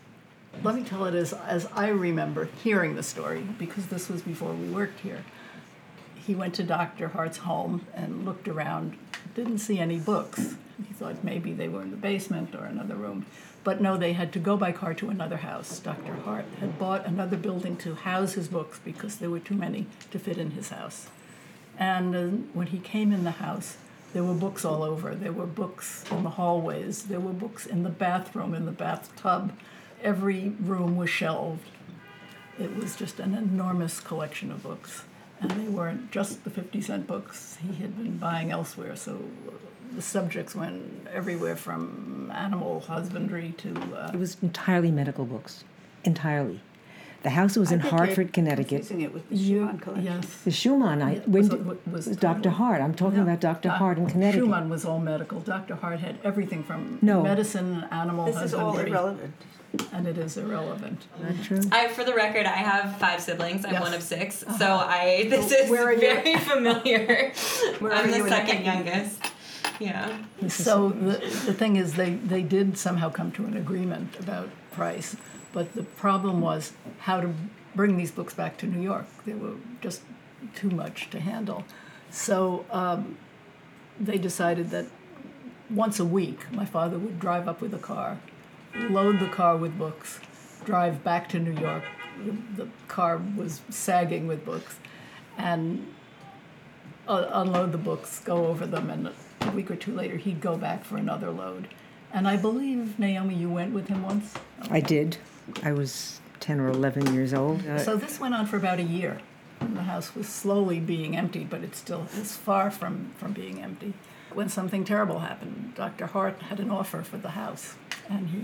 Let 0.62 0.74
me 0.74 0.82
tell 0.82 1.04
it 1.04 1.14
as, 1.14 1.32
as 1.32 1.66
I 1.74 1.88
remember 1.88 2.48
hearing 2.62 2.96
the 2.96 3.02
story, 3.02 3.46
because 3.58 3.86
this 3.86 4.08
was 4.08 4.22
before 4.22 4.52
we 4.52 4.68
worked 4.68 5.00
here. 5.00 5.24
He 6.14 6.34
went 6.34 6.54
to 6.54 6.62
Dr. 6.62 7.08
Hart's 7.08 7.38
home 7.38 7.86
and 7.94 8.24
looked 8.24 8.48
around, 8.48 8.96
didn't 9.34 9.58
see 9.58 9.78
any 9.78 9.98
books. 9.98 10.56
He 10.86 10.92
thought 10.92 11.22
maybe 11.22 11.52
they 11.52 11.68
were 11.68 11.82
in 11.82 11.90
the 11.90 11.96
basement 11.96 12.54
or 12.54 12.64
another 12.64 12.96
room. 12.96 13.26
But 13.64 13.80
no, 13.80 13.96
they 13.96 14.12
had 14.12 14.32
to 14.32 14.38
go 14.38 14.56
by 14.56 14.72
car 14.72 14.94
to 14.94 15.10
another 15.10 15.36
house. 15.36 15.78
Dr. 15.78 16.14
Hart 16.14 16.46
had 16.60 16.78
bought 16.78 17.06
another 17.06 17.36
building 17.36 17.76
to 17.78 17.94
house 17.94 18.32
his 18.32 18.48
books 18.48 18.80
because 18.84 19.16
there 19.16 19.30
were 19.30 19.40
too 19.40 19.54
many 19.54 19.86
to 20.10 20.18
fit 20.18 20.38
in 20.38 20.52
his 20.52 20.70
house. 20.70 21.08
And 21.78 22.16
uh, 22.16 22.26
when 22.54 22.68
he 22.68 22.78
came 22.78 23.12
in 23.12 23.24
the 23.24 23.32
house, 23.32 23.76
there 24.12 24.24
were 24.24 24.34
books 24.34 24.64
all 24.64 24.82
over. 24.82 25.14
There 25.14 25.32
were 25.32 25.46
books 25.46 26.04
in 26.10 26.22
the 26.22 26.30
hallways. 26.30 27.04
There 27.04 27.20
were 27.20 27.32
books 27.32 27.66
in 27.66 27.82
the 27.82 27.90
bathroom, 27.90 28.54
in 28.54 28.66
the 28.66 28.72
bathtub. 28.72 29.52
Every 30.02 30.50
room 30.60 30.96
was 30.96 31.10
shelved. 31.10 31.68
It 32.58 32.74
was 32.76 32.96
just 32.96 33.20
an 33.20 33.34
enormous 33.34 34.00
collection 34.00 34.50
of 34.50 34.62
books. 34.62 35.04
And 35.40 35.50
they 35.50 35.68
weren't 35.68 36.10
just 36.10 36.44
the 36.44 36.50
50 36.50 36.80
cent 36.80 37.06
books 37.06 37.58
he 37.60 37.74
had 37.82 37.96
been 37.96 38.16
buying 38.16 38.50
elsewhere. 38.50 38.96
So 38.96 39.20
the 39.94 40.02
subjects 40.02 40.54
went 40.54 41.06
everywhere 41.12 41.56
from 41.56 42.32
animal 42.34 42.80
husbandry 42.80 43.54
to. 43.58 43.74
Uh, 43.94 44.10
it 44.14 44.18
was 44.18 44.36
entirely 44.42 44.90
medical 44.90 45.24
books, 45.24 45.64
entirely. 46.04 46.60
The 47.22 47.30
house 47.30 47.56
was 47.56 47.72
in 47.72 47.80
I 47.80 47.82
think 47.82 47.92
you're 47.92 47.98
Hartford, 48.06 48.32
Connecticut. 48.32 48.68
Confusing 48.86 49.00
it 49.00 49.12
with 49.12 49.28
the 49.28 49.36
you- 49.36 49.58
Schumann 49.60 49.78
collection. 49.80 50.04
Yes. 50.14 50.26
The 50.44 50.50
Schumann, 50.50 51.02
I 51.02 51.14
Yeah, 51.14 51.20
when 51.26 51.42
was- 51.48 51.50
was- 51.50 51.76
was 51.90 52.06
was 52.06 52.16
Dr. 52.16 52.50
Hart. 52.50 52.80
I'm 52.80 52.94
talking 52.94 53.16
Yeah. 53.18 53.24
about 53.24 53.40
Dr. 53.40 53.68
Uh, 53.70 53.72
Hart 53.72 53.98
in 53.98 54.06
Connecticut. 54.06 54.42
Schumann 54.44 54.68
was 54.68 54.84
all 54.84 55.00
medical. 55.00 55.40
Dr. 55.40 55.74
Hart 55.76 55.98
had 56.00 56.16
everything 56.22 56.62
from 56.62 56.98
No. 57.02 57.22
medicine, 57.22 57.84
animal 57.90 58.26
This 58.26 58.40
is 58.42 58.54
all 58.54 58.66
husbandry, 58.68 58.92
irrelevant. 58.92 59.34
and 59.92 60.06
it 60.06 60.18
is 60.18 60.36
irrelevant. 60.36 61.06
Not 61.20 61.42
true. 61.42 61.60
I, 61.72 61.88
for 61.88 62.04
the 62.04 62.14
record, 62.14 62.46
I 62.46 62.58
have 62.58 62.96
five 62.98 63.20
siblings. 63.20 63.64
I'm 63.64 63.72
Yes. 63.72 63.82
one 63.82 63.94
of 63.94 64.02
6 64.02 64.44
so 64.58 64.66
I 64.76 65.26
this 65.28 65.50
So 65.50 65.56
is 65.56 65.70
where 65.70 65.88
are 65.92 65.96
very 65.96 66.36
familiar. 66.52 67.32
Where 67.80 67.92
I'm 67.92 68.04
are 68.04 68.06
the 68.06 68.16
you 68.18 68.24
in 68.24 68.30
the 68.30 68.36
second 68.36 68.64
youngest. 68.64 69.20
Yeah. 69.80 70.08
So 70.48 70.90
the, 70.90 71.18
the 71.44 71.52
thing 71.52 71.76
is, 71.76 71.94
they, 71.94 72.10
they 72.14 72.42
did 72.42 72.78
somehow 72.78 73.10
come 73.10 73.32
to 73.32 73.44
an 73.44 73.56
agreement 73.56 74.16
about 74.20 74.48
price, 74.72 75.16
but 75.56 75.72
the 75.72 75.82
problem 75.82 76.42
was 76.42 76.74
how 76.98 77.18
to 77.18 77.32
bring 77.74 77.96
these 77.96 78.10
books 78.10 78.34
back 78.34 78.58
to 78.58 78.66
New 78.66 78.82
York. 78.82 79.06
They 79.24 79.32
were 79.32 79.54
just 79.80 80.02
too 80.54 80.68
much 80.68 81.08
to 81.08 81.18
handle. 81.18 81.64
So 82.10 82.66
um, 82.70 83.16
they 83.98 84.18
decided 84.18 84.68
that 84.68 84.84
once 85.70 85.98
a 85.98 86.04
week, 86.04 86.52
my 86.52 86.66
father 86.66 86.98
would 86.98 87.18
drive 87.18 87.48
up 87.48 87.62
with 87.62 87.72
a 87.72 87.78
car, 87.78 88.20
load 88.74 89.18
the 89.18 89.28
car 89.28 89.56
with 89.56 89.78
books, 89.78 90.20
drive 90.66 91.02
back 91.02 91.26
to 91.30 91.38
New 91.38 91.58
York. 91.58 91.84
The, 92.22 92.64
the 92.64 92.68
car 92.86 93.18
was 93.34 93.62
sagging 93.70 94.26
with 94.26 94.44
books, 94.44 94.76
and 95.38 95.90
uh, 97.08 97.30
unload 97.32 97.72
the 97.72 97.78
books, 97.78 98.20
go 98.20 98.48
over 98.48 98.66
them, 98.66 98.90
and 98.90 99.10
a 99.40 99.50
week 99.52 99.70
or 99.70 99.76
two 99.76 99.94
later 99.94 100.18
he'd 100.18 100.42
go 100.42 100.58
back 100.58 100.84
for 100.84 100.98
another 100.98 101.30
load. 101.30 101.68
And 102.12 102.28
I 102.28 102.36
believe, 102.36 102.98
Naomi, 102.98 103.36
you 103.36 103.48
went 103.48 103.72
with 103.72 103.88
him 103.88 104.02
once? 104.02 104.34
I 104.70 104.80
did. 104.80 105.16
I 105.62 105.72
was 105.72 106.20
10 106.40 106.60
or 106.60 106.68
11 106.68 107.14
years 107.14 107.32
old. 107.34 107.66
Uh, 107.66 107.78
So 107.78 107.96
this 107.96 108.20
went 108.20 108.34
on 108.34 108.46
for 108.46 108.56
about 108.56 108.78
a 108.78 108.82
year. 108.82 109.18
The 109.60 109.82
house 109.82 110.14
was 110.14 110.28
slowly 110.28 110.80
being 110.80 111.16
emptied, 111.16 111.48
but 111.48 111.62
it 111.62 111.74
still 111.74 112.06
is 112.16 112.36
far 112.36 112.70
from, 112.70 113.12
from 113.16 113.32
being 113.32 113.62
empty. 113.62 113.94
When 114.32 114.48
something 114.48 114.84
terrible 114.84 115.20
happened, 115.20 115.72
Dr. 115.74 116.06
Hart 116.06 116.42
had 116.42 116.60
an 116.60 116.70
offer 116.70 117.02
for 117.02 117.16
the 117.16 117.30
house, 117.30 117.74
and 118.08 118.28
he 118.28 118.42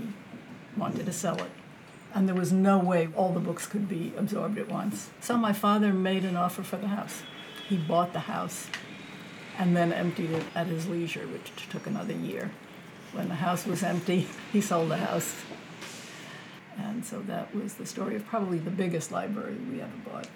wanted 0.75 1.05
to 1.05 1.13
sell 1.13 1.37
it. 1.37 1.51
And 2.15 2.27
there 2.27 2.35
was 2.35 2.51
no 2.51 2.79
way 2.79 3.09
all 3.15 3.31
the 3.31 3.39
books 3.39 3.65
could 3.67 3.87
be 3.87 4.13
absorbed 4.17 4.57
at 4.57 4.69
once. 4.69 5.09
So 5.19 5.37
my 5.37 5.53
father 5.53 5.93
made 5.93 6.23
an 6.25 6.35
offer 6.35 6.63
for 6.63 6.77
the 6.77 6.87
house. 6.87 7.21
He 7.67 7.77
bought 7.77 8.13
the 8.13 8.19
house 8.19 8.67
and 9.57 9.75
then 9.75 9.93
emptied 9.93 10.31
it 10.31 10.43
at 10.55 10.67
his 10.67 10.87
leisure, 10.87 11.27
which 11.27 11.51
took 11.69 11.85
another 11.87 12.13
year. 12.13 12.51
When 13.13 13.29
the 13.29 13.35
house 13.35 13.65
was 13.65 13.83
empty, 13.83 14.27
he 14.51 14.61
sold 14.61 14.89
the 14.89 14.97
house. 14.97 15.35
And 16.77 17.03
so 17.05 17.19
that 17.21 17.53
was 17.55 17.75
the 17.75 17.85
story 17.85 18.15
of 18.15 18.25
probably 18.25 18.57
the 18.57 18.71
biggest 18.71 19.11
library 19.11 19.55
we 19.71 19.81
ever 19.81 19.91
bought. 20.05 20.27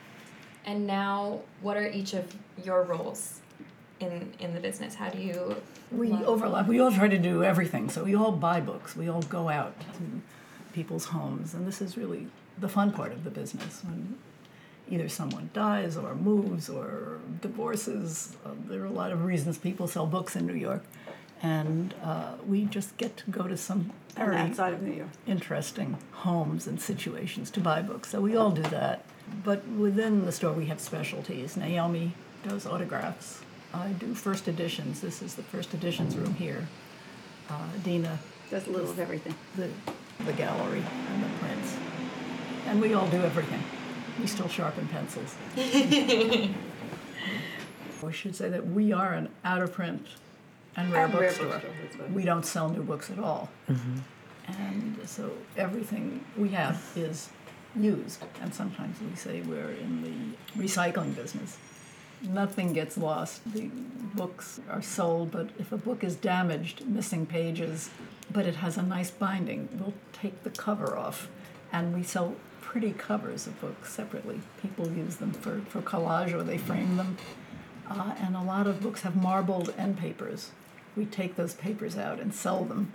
And 0.65 0.85
now, 0.85 1.41
what 1.61 1.77
are 1.77 1.87
each 1.87 2.13
of 2.13 2.35
your 2.63 2.83
roles 2.83 3.39
in 3.99 4.33
in 4.39 4.53
the 4.53 4.59
business? 4.59 4.95
How 4.95 5.09
do 5.09 5.19
you? 5.19 5.55
We 5.91 6.11
overlap. 6.11 6.67
We 6.67 6.79
all 6.79 6.91
try 6.91 7.07
to 7.07 7.17
do 7.17 7.43
everything. 7.43 7.89
So 7.89 8.03
we 8.03 8.15
all 8.15 8.31
buy 8.31 8.59
books. 8.59 8.95
We 8.95 9.09
all 9.09 9.21
go 9.23 9.49
out 9.49 9.79
to 9.79 10.21
people's 10.73 11.05
homes, 11.05 11.53
and 11.53 11.65
this 11.65 11.81
is 11.81 11.97
really 11.97 12.27
the 12.59 12.69
fun 12.69 12.91
part 12.91 13.11
of 13.11 13.23
the 13.23 13.29
business. 13.29 13.81
When 13.83 14.17
either 14.89 15.09
someone 15.09 15.49
dies 15.53 15.97
or 15.97 16.15
moves 16.15 16.69
or 16.69 17.19
divorces, 17.41 18.35
uh, 18.45 18.49
there 18.67 18.81
are 18.81 18.85
a 18.85 18.91
lot 18.91 19.11
of 19.11 19.23
reasons 19.25 19.57
people 19.57 19.87
sell 19.87 20.05
books 20.05 20.35
in 20.35 20.45
New 20.45 20.53
York, 20.53 20.83
and 21.41 21.93
uh, 22.03 22.33
we 22.47 22.65
just 22.65 22.97
get 22.97 23.17
to 23.17 23.31
go 23.31 23.47
to 23.47 23.55
some 23.57 23.91
very 24.15 24.35
outside 24.37 24.73
of 24.73 24.81
New 24.81 24.93
York. 24.93 25.09
interesting 25.27 25.97
homes 26.11 26.65
and 26.67 26.81
situations 26.81 27.51
to 27.51 27.59
buy 27.59 27.81
books. 27.81 28.09
So 28.09 28.21
we 28.21 28.35
all 28.35 28.51
do 28.51 28.63
that. 28.63 29.05
But 29.43 29.67
within 29.67 30.25
the 30.25 30.31
store, 30.31 30.53
we 30.53 30.65
have 30.67 30.79
specialties. 30.79 31.57
Naomi 31.57 32.13
does 32.47 32.65
autographs. 32.65 33.41
I 33.73 33.89
do 33.89 34.15
first 34.15 34.47
editions. 34.47 35.01
This 35.01 35.21
is 35.21 35.35
the 35.35 35.43
first 35.43 35.73
editions 35.73 36.15
room 36.15 36.33
here. 36.35 36.67
Uh, 37.49 37.67
Dina, 37.83 38.17
Does 38.49 38.67
a 38.67 38.71
little 38.71 38.89
of 38.89 38.99
everything. 38.99 39.35
the, 39.55 39.69
the 40.25 40.33
gallery 40.33 40.83
and 41.11 41.23
the 41.23 41.29
prints. 41.39 41.75
And 42.67 42.81
we 42.81 42.93
all 42.93 43.07
do 43.09 43.21
everything. 43.21 43.61
We 44.19 44.27
still 44.27 44.47
sharpen 44.47 44.87
pencils. 44.87 45.35
I 48.03 48.11
should 48.11 48.35
say 48.35 48.49
that 48.49 48.67
we 48.67 48.91
are 48.91 49.13
an 49.13 49.29
out 49.43 49.61
of 49.61 49.73
print 49.73 50.07
and 50.77 50.93
rare 50.93 51.05
And 51.05 51.13
rare 51.13 51.23
bookstore. 51.29 51.47
bookstore, 51.47 51.71
that's 51.97 52.11
We 52.11 52.23
don't 52.23 52.45
sell 52.45 52.69
new 52.69 52.83
books 52.83 53.09
at 53.09 53.19
all. 53.19 53.49
And 54.47 54.97
so 55.05 55.31
everything 55.57 56.23
we 56.37 56.49
have 56.49 56.81
is 56.95 57.29
used. 57.75 58.23
And 58.41 58.53
sometimes 58.53 58.95
we 59.01 59.15
say 59.15 59.41
we're 59.41 59.71
in 59.71 60.01
the 60.03 60.61
recycling 60.61 61.15
business. 61.15 61.57
Nothing 62.21 62.73
gets 62.73 62.97
lost. 62.97 63.41
The 63.53 63.69
books 64.15 64.59
are 64.69 64.81
sold, 64.81 65.31
but 65.31 65.49
if 65.59 65.71
a 65.71 65.77
book 65.77 66.03
is 66.03 66.15
damaged, 66.15 66.87
missing 66.87 67.25
pages, 67.25 67.89
but 68.31 68.45
it 68.45 68.55
has 68.55 68.77
a 68.77 68.81
nice 68.81 69.11
binding, 69.11 69.67
we'll 69.73 69.93
take 70.13 70.43
the 70.43 70.49
cover 70.49 70.97
off. 70.97 71.29
And 71.71 71.93
we 71.93 72.03
sell 72.03 72.35
pretty 72.61 72.91
covers 72.93 73.47
of 73.47 73.59
books 73.61 73.93
separately. 73.93 74.41
People 74.61 74.89
use 74.91 75.17
them 75.17 75.31
for, 75.33 75.61
for 75.69 75.81
collage 75.81 76.33
or 76.33 76.43
they 76.43 76.57
frame 76.57 76.97
them. 76.97 77.17
Uh, 77.89 78.13
and 78.19 78.35
a 78.35 78.41
lot 78.41 78.67
of 78.67 78.81
books 78.81 79.01
have 79.01 79.15
marbled 79.15 79.73
end 79.77 79.97
papers. 79.97 80.51
We 80.97 81.05
take 81.05 81.35
those 81.35 81.53
papers 81.53 81.95
out 81.95 82.19
and 82.19 82.33
sell 82.33 82.63
them, 82.65 82.91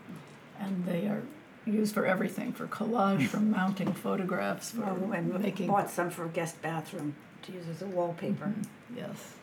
and 0.58 0.84
they 0.84 1.06
are 1.06 1.22
used 1.64 1.94
for 1.94 2.04
everything 2.04 2.52
for 2.52 2.66
collage, 2.66 3.28
for 3.28 3.38
mounting 3.38 3.92
photographs, 3.92 4.72
for 4.72 4.84
oh, 4.84 4.88
Or 4.88 4.94
when 4.94 5.32
we 5.32 5.38
making. 5.38 5.68
bought 5.68 5.88
some 5.88 6.10
for 6.10 6.26
guest 6.26 6.60
bathroom 6.60 7.14
to 7.42 7.52
use 7.52 7.68
as 7.70 7.80
a 7.80 7.86
wallpaper. 7.86 8.46
Mm-hmm. 8.46 8.96
Yes. 8.96 9.34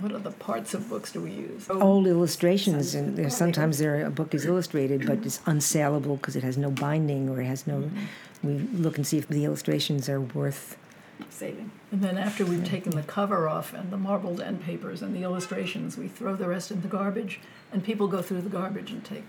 What 0.00 0.12
other 0.12 0.30
parts 0.30 0.72
of 0.74 0.88
books 0.88 1.12
do 1.12 1.20
we 1.20 1.30
use? 1.30 1.66
Oh, 1.68 1.80
old 1.80 2.06
illustrations, 2.06 2.94
and 2.94 3.12
Oh, 3.12 3.16
there's 3.16 3.36
sometimes 3.36 3.78
there 3.78 4.04
a 4.04 4.10
book 4.10 4.34
is 4.34 4.44
illustrated, 4.46 5.06
but 5.06 5.24
it's 5.24 5.38
unsaleable 5.40 6.16
because 6.16 6.36
it 6.36 6.42
has 6.42 6.56
no 6.56 6.70
binding 6.70 7.28
or 7.28 7.40
it 7.40 7.46
has 7.46 7.66
no. 7.66 7.80
Mm-hmm. 7.80 8.46
We 8.46 8.54
look 8.78 8.96
and 8.96 9.06
see 9.06 9.18
if 9.18 9.28
the 9.28 9.44
illustrations 9.44 10.08
are 10.08 10.20
worth. 10.20 10.76
Saving. 11.28 11.70
And 11.92 12.02
then 12.02 12.16
after 12.18 12.44
we've 12.44 12.64
taken 12.64 12.92
the 12.92 13.02
cover 13.02 13.48
off 13.48 13.74
and 13.74 13.90
the 13.90 13.96
marbled 13.98 14.40
end 14.40 14.62
papers 14.62 15.02
and 15.02 15.14
the 15.14 15.22
illustrations, 15.22 15.96
we 15.96 16.08
throw 16.08 16.34
the 16.34 16.48
rest 16.48 16.70
in 16.70 16.80
the 16.80 16.88
garbage, 16.88 17.38
and 17.72 17.82
people 17.82 18.06
go 18.08 18.22
through 18.22 18.42
the 18.42 18.50
garbage 18.50 18.90
and 18.90 19.04
take. 19.04 19.24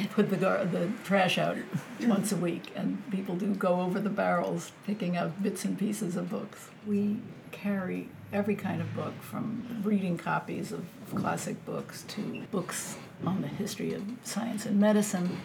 put 0.12 0.30
the 0.30 0.36
gar- 0.36 0.64
the 0.64 0.90
trash 1.04 1.38
out 1.38 1.56
once 2.02 2.32
a 2.32 2.36
week, 2.36 2.72
and 2.74 3.02
people 3.10 3.36
do 3.36 3.54
go 3.54 3.80
over 3.80 4.00
the 4.00 4.10
barrels, 4.10 4.72
picking 4.86 5.16
out 5.16 5.42
bits 5.42 5.64
and 5.64 5.78
pieces 5.78 6.16
of 6.16 6.30
books. 6.30 6.68
We 6.86 7.18
carry 7.52 8.08
every 8.32 8.54
kind 8.54 8.80
of 8.80 8.94
book, 8.94 9.14
from 9.20 9.82
reading 9.84 10.16
copies 10.16 10.72
of 10.72 10.84
classic 11.14 11.64
books 11.64 12.04
to 12.08 12.42
books 12.50 12.96
on 13.26 13.42
the 13.42 13.48
history 13.48 13.92
of 13.92 14.02
science 14.22 14.66
and 14.66 14.80
medicine. 14.80 15.38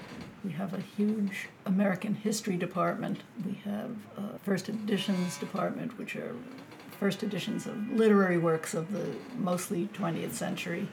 We 0.44 0.52
have 0.52 0.74
a 0.76 0.80
huge 0.80 1.50
American 1.66 2.14
history 2.14 2.56
department. 2.56 3.22
We 3.44 3.54
have 3.66 3.96
a 4.16 4.38
first 4.40 4.70
editions 4.70 5.38
department, 5.40 5.98
which 5.98 6.16
are 6.16 6.36
first 7.00 7.24
editions 7.24 7.66
of 7.66 7.92
literary 7.92 8.38
works 8.38 8.74
of 8.74 8.92
the 8.92 9.06
mostly 9.38 9.90
20th 9.94 10.34
century. 10.34 10.88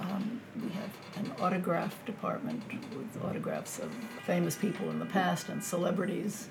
Um, 0.00 0.40
we 0.62 0.68
have 0.70 0.90
an 1.16 1.32
autograph 1.40 2.04
department 2.04 2.62
with 2.96 3.24
autographs 3.24 3.78
of 3.78 3.90
famous 4.24 4.54
people 4.54 4.90
in 4.90 4.98
the 4.98 5.06
past 5.06 5.48
and 5.48 5.62
celebrities, 5.62 6.48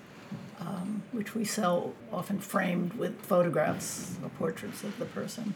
um, 0.60 1.04
which 1.12 1.36
we 1.36 1.46
sell 1.46 1.94
often 2.12 2.40
framed 2.40 2.94
with 2.94 3.20
photographs 3.22 4.18
or 4.24 4.30
portraits 4.30 4.84
of 4.84 4.98
the 4.98 5.06
person. 5.06 5.54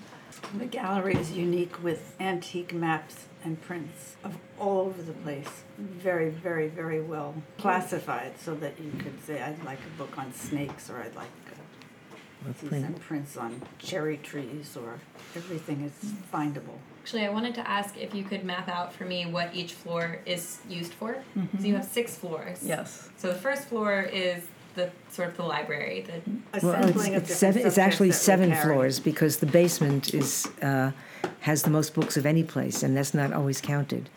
The 0.57 0.67
gallery 0.67 1.15
is 1.15 1.31
unique 1.31 1.83
with 1.83 2.15
antique 2.19 2.73
maps 2.73 3.25
and 3.43 3.59
prints 3.59 4.15
of 4.23 4.38
all 4.59 4.81
over 4.81 5.01
the 5.01 5.13
place. 5.13 5.63
Very, 5.77 6.29
very, 6.29 6.67
very 6.67 7.01
well 7.01 7.33
classified 7.57 8.39
so 8.39 8.53
that 8.55 8.79
you 8.79 8.91
could 8.99 9.23
say, 9.25 9.41
I'd 9.41 9.63
like 9.63 9.79
a 9.79 9.97
book 9.97 10.15
on 10.17 10.31
snakes 10.33 10.89
or 10.89 10.97
I'd 10.97 11.15
like 11.15 11.29
uh, 12.48 12.53
see 12.53 12.67
print. 12.67 12.86
some 12.86 12.93
prints 12.96 13.38
on 13.38 13.62
cherry 13.79 14.17
trees 14.17 14.77
or 14.77 15.00
everything 15.36 15.81
is 15.81 16.12
findable. 16.34 16.77
Actually, 17.01 17.25
I 17.25 17.29
wanted 17.29 17.55
to 17.55 17.67
ask 17.67 17.98
if 17.98 18.13
you 18.13 18.24
could 18.24 18.43
map 18.43 18.67
out 18.69 18.93
for 18.93 19.05
me 19.05 19.25
what 19.25 19.55
each 19.55 19.74
floor 19.74 20.19
is 20.25 20.60
used 20.69 20.93
for. 20.93 21.17
Mm-hmm. 21.38 21.60
So 21.60 21.67
you 21.67 21.75
have 21.75 21.86
six 21.86 22.15
floors. 22.15 22.60
Yes. 22.63 23.10
So 23.17 23.29
the 23.29 23.39
first 23.39 23.65
floor 23.65 24.01
is 24.01 24.43
the 24.75 24.91
sort 25.10 25.29
of 25.29 25.38
the 25.38 25.43
library. 25.43 26.01
The 26.01 26.22
Well, 26.65 26.74
it's, 26.75 26.86
Assembling 26.86 27.15
of 27.15 27.24
it's, 27.24 27.36
seven, 27.36 27.65
it's 27.65 27.77
actually 27.77 28.12
subjects 28.12 28.25
that 28.25 28.48
we 28.50 28.53
seven 28.53 28.75
floors 28.75 29.00
because 29.00 29.38
the 29.38 29.46
basement 29.46 30.13
is 30.13 30.48
uh, 30.62 30.91
has 31.41 31.63
the 31.63 31.69
most 31.69 31.93
books 31.93 32.17
of 32.17 32.25
any 32.25 32.43
place, 32.43 32.84
and 32.84 32.96
that's 32.96 33.13
not 33.13 33.34
always 33.34 33.62
counted. 33.62 34.10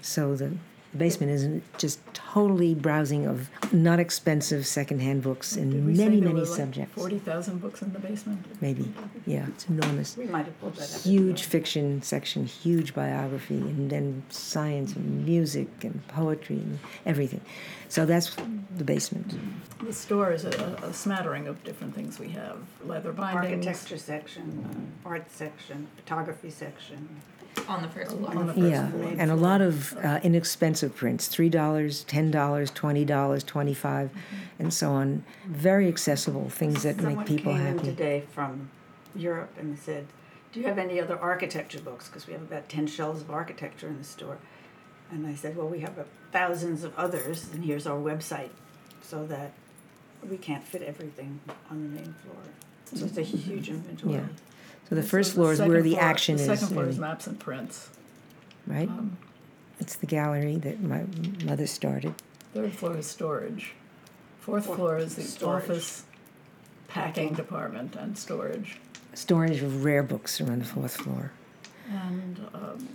So 0.00 0.36
the 0.36 0.52
basement 0.96 1.32
isn't 1.32 1.62
just 1.78 2.00
totally 2.12 2.74
browsing 2.74 3.26
of 3.26 3.48
not 3.72 3.98
expensive 3.98 4.66
secondhand 4.66 5.22
books 5.22 5.52
Did 5.52 5.62
in 5.62 5.86
we 5.86 5.94
many, 5.94 6.20
there 6.20 6.28
many 6.28 6.40
were 6.40 6.46
like 6.46 6.56
subjects. 6.56 6.94
40,000 6.94 7.60
books 7.60 7.82
in 7.82 7.92
the 7.92 7.98
basement? 7.98 8.44
Maybe, 8.60 8.92
yeah, 9.26 9.46
it's 9.48 9.68
enormous. 9.68 10.16
We 10.16 10.26
might 10.26 10.46
have 10.46 10.60
pulled 10.60 10.76
that 10.76 10.94
up. 10.94 11.00
Huge 11.02 11.42
fiction 11.44 12.02
section, 12.02 12.46
huge 12.46 12.94
biography, 12.94 13.56
and 13.58 13.90
then 13.90 14.22
science 14.28 14.94
and 14.94 15.24
music 15.24 15.68
and 15.82 16.06
poetry 16.08 16.56
and 16.56 16.78
everything. 17.06 17.40
So 17.88 18.06
that's 18.06 18.34
the 18.76 18.84
basement. 18.84 19.34
The 19.84 19.92
store 19.92 20.32
is 20.32 20.44
a, 20.44 20.78
a 20.82 20.92
smattering 20.92 21.46
of 21.48 21.62
different 21.64 21.94
things 21.94 22.18
we 22.18 22.28
have 22.30 22.58
leather 22.84 23.12
bindings. 23.12 23.66
Architecture 23.66 23.98
section, 23.98 24.92
uh, 25.04 25.08
art 25.08 25.30
section, 25.30 25.88
photography 25.96 26.50
section. 26.50 27.08
On 27.68 27.82
the 27.82 27.88
first 27.88 28.12
floor. 28.16 28.30
On 28.36 28.46
the 28.46 28.54
first 28.54 28.66
Yeah, 28.66 28.90
floor. 28.90 29.14
and 29.18 29.30
a 29.30 29.36
lot 29.36 29.60
of 29.60 29.96
uh, 29.98 30.20
inexpensive 30.22 30.94
prints 30.96 31.28
three 31.28 31.48
dollars, 31.48 32.04
ten 32.04 32.30
dollars, 32.30 32.70
twenty 32.70 33.04
dollars, 33.04 33.44
twenty-five, 33.44 34.10
and 34.58 34.72
so 34.72 34.90
on. 34.92 35.24
Very 35.46 35.88
accessible 35.88 36.48
things 36.50 36.82
that 36.82 36.96
Someone 36.96 37.16
make 37.16 37.26
people 37.26 37.52
came 37.52 37.60
in 37.66 37.78
happy. 37.78 37.88
today 37.90 38.24
from 38.32 38.70
Europe 39.14 39.54
and 39.58 39.78
said, 39.78 40.06
"Do 40.52 40.60
you 40.60 40.66
have 40.66 40.78
any 40.78 41.00
other 41.00 41.18
architecture 41.18 41.80
books? 41.80 42.08
Because 42.08 42.26
we 42.26 42.32
have 42.32 42.42
about 42.42 42.68
ten 42.68 42.86
shelves 42.86 43.20
of 43.22 43.30
architecture 43.30 43.88
in 43.88 43.98
the 43.98 44.04
store." 44.04 44.38
And 45.10 45.26
I 45.26 45.34
said, 45.34 45.56
"Well, 45.56 45.68
we 45.68 45.80
have 45.80 45.98
uh, 45.98 46.04
thousands 46.32 46.84
of 46.84 46.96
others, 46.98 47.48
and 47.52 47.64
here's 47.64 47.86
our 47.86 47.98
website, 47.98 48.50
so 49.02 49.26
that 49.26 49.52
we 50.28 50.36
can't 50.38 50.64
fit 50.64 50.82
everything 50.82 51.40
on 51.70 51.82
the 51.82 51.88
main 52.00 52.14
floor. 52.22 52.36
So 52.94 53.04
it's 53.06 53.18
a 53.18 53.22
huge 53.22 53.68
inventory." 53.68 54.14
Yeah. 54.14 54.20
So 54.88 54.94
the 54.94 55.02
So 55.02 55.08
first 55.08 55.34
floor 55.34 55.52
is 55.52 55.60
where 55.60 55.82
the 55.82 55.92
floor- 55.92 56.02
action 56.02 56.36
the 56.36 56.42
is, 56.42 56.48
second 56.60 56.68
floor 56.74 56.86
is 56.86 56.98
maps 56.98 57.26
and 57.26 57.38
prints. 57.38 57.88
right? 58.66 58.88
Um, 58.88 59.16
It's 59.80 59.96
the 59.96 60.06
gallery 60.06 60.56
that 60.58 60.80
my 60.82 61.04
mother 61.44 61.66
started. 61.66 62.14
Third 62.54 62.72
floor 62.72 62.96
is 62.96 63.06
storage. 63.06 63.72
Fourth 64.40 64.66
Fourth 64.66 64.76
floor 64.78 64.98
is 64.98 65.14
the 65.16 65.22
storage. 65.22 65.64
office 65.64 66.04
packing 66.88 67.32
department 67.34 67.96
and 67.96 68.16
storage. 68.18 68.78
Storage 69.14 69.62
of 69.62 69.84
rare 69.84 70.02
books 70.02 70.40
are 70.40 70.50
on 70.52 70.58
the 70.60 70.64
fourth 70.64 70.96
floor. 70.96 71.32
And 71.90 72.40
um, 72.54 72.88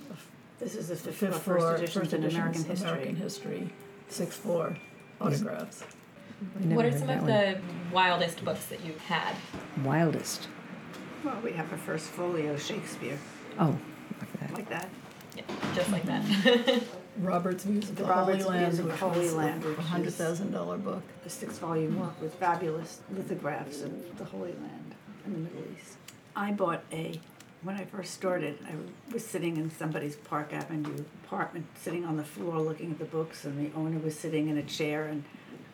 This 0.59 0.75
is 0.75 0.87
the 0.89 0.95
fifth, 0.95 1.15
fifth 1.17 1.43
floor, 1.43 1.59
floor, 1.59 1.77
first 1.77 1.83
editions 1.83 2.13
in 2.13 2.23
American 2.23 2.61
editions, 2.61 2.67
history. 2.67 2.89
American 2.89 3.15
history, 3.15 3.69
sixth 4.09 4.39
floor 4.39 4.77
autographs. 5.19 5.83
What 6.63 6.85
are 6.85 6.91
some 6.91 7.09
of 7.09 7.17
one. 7.21 7.25
the 7.27 7.59
wildest 7.91 8.45
books 8.45 8.65
that 8.67 8.83
you've 8.85 9.01
had? 9.01 9.35
wildest? 9.83 10.47
Well, 11.27 11.41
we 11.43 11.51
have 11.51 11.71
a 11.73 11.77
first 11.77 12.05
folio 12.07 12.55
Shakespeare, 12.55 13.17
Oh, 13.59 13.77
like 14.21 14.39
that. 14.39 14.53
like 14.53 14.69
that. 14.69 14.89
Yeah, 15.35 15.43
just 15.75 15.91
like 15.91 16.03
that. 16.05 16.81
Robert's 17.19 17.65
Views 17.65 17.89
of 17.89 17.97
the, 17.97 18.05
Robert's 18.05 18.43
Holy 18.45 18.55
Land, 18.55 18.65
Views 18.67 18.79
of 18.79 18.85
the 18.85 18.91
which 18.91 18.99
Holy 19.01 19.19
was 19.25 19.33
Land, 19.35 19.65
a 19.65 19.71
is- 19.71 19.77
hundred 19.79 20.13
thousand 20.13 20.51
dollar 20.51 20.77
book. 20.77 21.03
A 21.25 21.29
six 21.29 21.57
volume 21.57 21.99
work 21.99 22.19
with 22.21 22.33
fabulous 22.35 23.01
lithographs 23.11 23.81
of 23.81 24.17
the 24.17 24.23
Holy 24.23 24.53
Land 24.53 24.95
and 25.25 25.35
the 25.35 25.39
Middle 25.39 25.63
East. 25.77 25.97
I 26.33 26.51
bought 26.53 26.83
a, 26.93 27.19
when 27.61 27.75
I 27.75 27.83
first 27.83 28.13
started, 28.13 28.57
I 28.65 28.75
was 29.13 29.25
sitting 29.25 29.57
in 29.57 29.69
somebody's 29.69 30.15
Park 30.15 30.53
Avenue 30.53 31.03
apartment, 31.25 31.65
sitting 31.77 32.05
on 32.05 32.15
the 32.15 32.23
floor 32.23 32.61
looking 32.61 32.91
at 32.91 32.99
the 32.99 33.05
books, 33.05 33.43
and 33.43 33.59
the 33.59 33.75
owner 33.77 33.99
was 33.99 34.17
sitting 34.17 34.47
in 34.47 34.57
a 34.57 34.63
chair, 34.63 35.07
and 35.07 35.25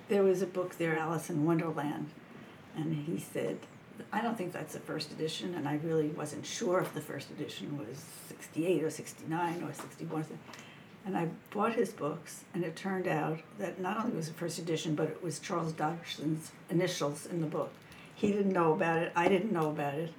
there 0.09 0.23
was 0.23 0.41
a 0.41 0.47
book 0.47 0.79
there, 0.79 0.97
Alice 0.97 1.29
in 1.29 1.45
Wonderland. 1.45 2.09
And 2.75 2.95
he 3.05 3.19
said, 3.19 3.59
I 4.11 4.21
don't 4.21 4.37
think 4.37 4.53
that's 4.53 4.73
the 4.73 4.79
first 4.79 5.11
edition, 5.11 5.55
and 5.55 5.67
I 5.67 5.79
really 5.83 6.09
wasn't 6.09 6.45
sure 6.45 6.79
if 6.79 6.93
the 6.93 7.01
first 7.01 7.29
edition 7.31 7.77
was 7.77 8.03
68 8.27 8.83
or 8.83 8.89
69 8.89 9.63
or 9.63 9.73
61. 9.73 10.25
And 11.05 11.17
I 11.17 11.27
bought 11.51 11.73
his 11.73 11.91
books, 11.91 12.43
and 12.53 12.63
it 12.63 12.75
turned 12.75 13.07
out 13.07 13.39
that 13.59 13.79
not 13.79 14.03
only 14.03 14.15
was 14.15 14.29
it 14.29 14.35
first 14.35 14.57
edition, 14.57 14.95
but 14.95 15.09
it 15.09 15.21
was 15.21 15.39
Charles 15.39 15.73
Dodgson's 15.73 16.51
initials 16.69 17.25
in 17.25 17.41
the 17.41 17.47
book. 17.47 17.71
He 18.15 18.31
didn't 18.31 18.53
know 18.53 18.73
about 18.73 18.99
it. 18.99 19.11
I 19.15 19.27
didn't 19.27 19.51
know 19.51 19.69
about 19.69 19.95
it 19.95 20.13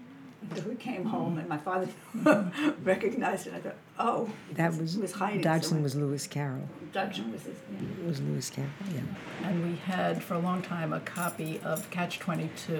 until 0.51 0.65
we 0.71 0.75
came 0.77 1.05
home, 1.05 1.39
and 1.39 1.49
my 1.49 1.59
father 1.59 1.89
recognized 2.83 3.47
it. 3.47 3.55
I 3.55 3.61
thought, 3.61 3.77
oh, 3.99 4.31
That 4.53 4.77
was, 4.77 4.97
it 4.97 5.01
was 5.03 5.13
hiding. 5.13 5.41
Dodgson 5.43 5.63
somewhere. 5.71 5.83
was 5.85 5.97
Lewis 5.97 6.27
Carroll. 6.27 6.69
Dodgson 6.93 7.33
was 7.33 7.43
his. 7.43 7.57
Yeah. 7.73 7.89
It 8.03 8.07
was 8.07 8.21
Lewis 8.21 8.51
Carroll, 8.51 8.71
yeah. 8.93 9.01
And 9.49 9.65
we 9.69 9.77
had 9.77 10.23
for 10.23 10.35
a 10.35 10.39
long 10.39 10.63
time 10.63 10.93
a 10.93 11.01
copy 11.01 11.61
of 11.65 11.89
Catch 11.91 12.19
22, 12.21 12.75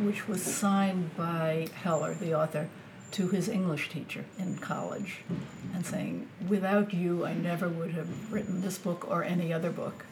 which 0.00 0.26
was 0.28 0.42
signed 0.42 1.16
by 1.16 1.68
Heller, 1.82 2.14
the 2.14 2.34
author, 2.34 2.68
to 3.12 3.28
his 3.28 3.48
English 3.48 3.88
teacher 3.88 4.24
in 4.38 4.58
college, 4.58 5.20
and 5.74 5.84
saying, 5.84 6.28
Without 6.46 6.92
you, 6.92 7.24
I 7.24 7.32
never 7.34 7.68
would 7.68 7.92
have 7.92 8.32
written 8.32 8.60
this 8.60 8.78
book 8.78 9.06
or 9.10 9.24
any 9.24 9.52
other 9.52 9.70
book. 9.70 10.04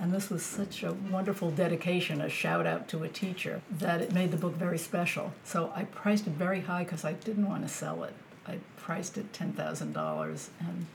And 0.00 0.12
this 0.12 0.28
was 0.28 0.44
such 0.44 0.82
a 0.82 0.92
wonderful 0.92 1.50
dedication, 1.50 2.20
a 2.20 2.28
shout 2.28 2.66
out 2.66 2.88
to 2.88 3.04
a 3.04 3.08
teacher, 3.08 3.62
that 3.70 4.00
it 4.00 4.12
made 4.12 4.32
the 4.32 4.36
book 4.36 4.54
very 4.54 4.78
special. 4.78 5.32
So 5.44 5.72
I 5.74 5.84
priced 5.84 6.26
it 6.26 6.32
very 6.32 6.60
high 6.60 6.84
because 6.84 7.04
I 7.04 7.12
didn't 7.12 7.48
want 7.48 7.62
to 7.62 7.68
sell 7.68 8.02
it. 8.04 8.12
I 8.46 8.58
priced 8.76 9.16
it 9.16 9.32
$10,000 9.32 10.48
and 10.60 10.86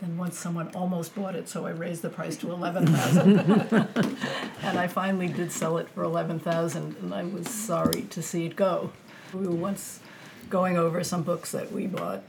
then 0.00 0.16
once 0.16 0.38
someone 0.38 0.68
almost 0.74 1.14
bought 1.14 1.36
it, 1.36 1.48
so 1.48 1.66
I 1.66 1.70
raised 1.70 2.00
the 2.00 2.08
price 2.08 2.36
to 2.38 2.50
eleven 2.50 2.86
thousand. 2.86 3.38
and 4.62 4.78
I 4.78 4.86
finally 4.86 5.28
did 5.28 5.52
sell 5.52 5.76
it 5.76 5.90
for 5.90 6.02
eleven 6.02 6.40
thousand, 6.40 6.96
and 7.02 7.12
I 7.12 7.24
was 7.24 7.48
sorry 7.48 8.02
to 8.02 8.22
see 8.22 8.46
it 8.46 8.56
go. 8.56 8.92
We 9.34 9.46
were 9.46 9.54
once 9.54 10.00
going 10.48 10.78
over 10.78 11.04
some 11.04 11.22
books 11.22 11.52
that 11.52 11.70
we 11.70 11.86
bought. 11.86 12.22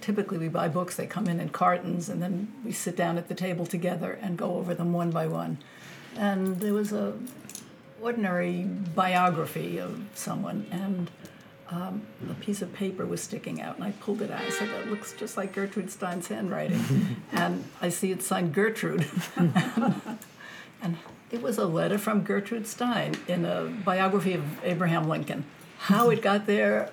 Typically, 0.00 0.38
we 0.38 0.48
buy 0.48 0.68
books 0.68 0.96
they 0.96 1.06
come 1.06 1.26
in 1.28 1.40
in 1.40 1.48
cartons, 1.48 2.08
and 2.08 2.22
then 2.22 2.52
we 2.64 2.72
sit 2.72 2.96
down 2.96 3.18
at 3.18 3.28
the 3.28 3.34
table 3.34 3.66
together 3.66 4.18
and 4.20 4.36
go 4.36 4.54
over 4.56 4.74
them 4.74 4.92
one 4.92 5.10
by 5.10 5.26
one. 5.26 5.58
And 6.16 6.60
there 6.60 6.72
was 6.72 6.92
a 6.92 7.14
ordinary 8.00 8.62
biography 8.62 9.78
of 9.78 10.02
someone, 10.14 10.66
and 10.70 11.10
um, 11.70 12.02
a 12.30 12.34
piece 12.34 12.62
of 12.62 12.72
paper 12.72 13.04
was 13.04 13.22
sticking 13.22 13.60
out, 13.60 13.76
and 13.76 13.84
I 13.84 13.92
pulled 13.92 14.22
it 14.22 14.30
out. 14.30 14.40
I 14.40 14.50
said, 14.50 14.68
"That 14.68 14.88
looks 14.88 15.12
just 15.12 15.36
like 15.36 15.52
Gertrude 15.52 15.90
Stein's 15.90 16.28
handwriting," 16.28 17.16
and 17.32 17.64
I 17.80 17.88
see 17.88 18.10
it 18.10 18.22
signed 18.22 18.54
Gertrude, 18.54 19.06
and 19.36 20.96
it 21.30 21.42
was 21.42 21.58
a 21.58 21.66
letter 21.66 21.98
from 21.98 22.22
Gertrude 22.22 22.66
Stein 22.66 23.14
in 23.26 23.44
a 23.44 23.64
biography 23.64 24.34
of 24.34 24.64
Abraham 24.64 25.08
Lincoln. 25.08 25.44
How 25.78 26.10
it 26.10 26.22
got 26.22 26.46
there, 26.46 26.90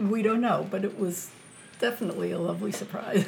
we 0.00 0.22
don't 0.22 0.40
know, 0.40 0.66
but 0.70 0.84
it 0.84 0.98
was 0.98 1.30
definitely 1.78 2.32
a 2.32 2.38
lovely 2.38 2.72
surprise. 2.72 3.26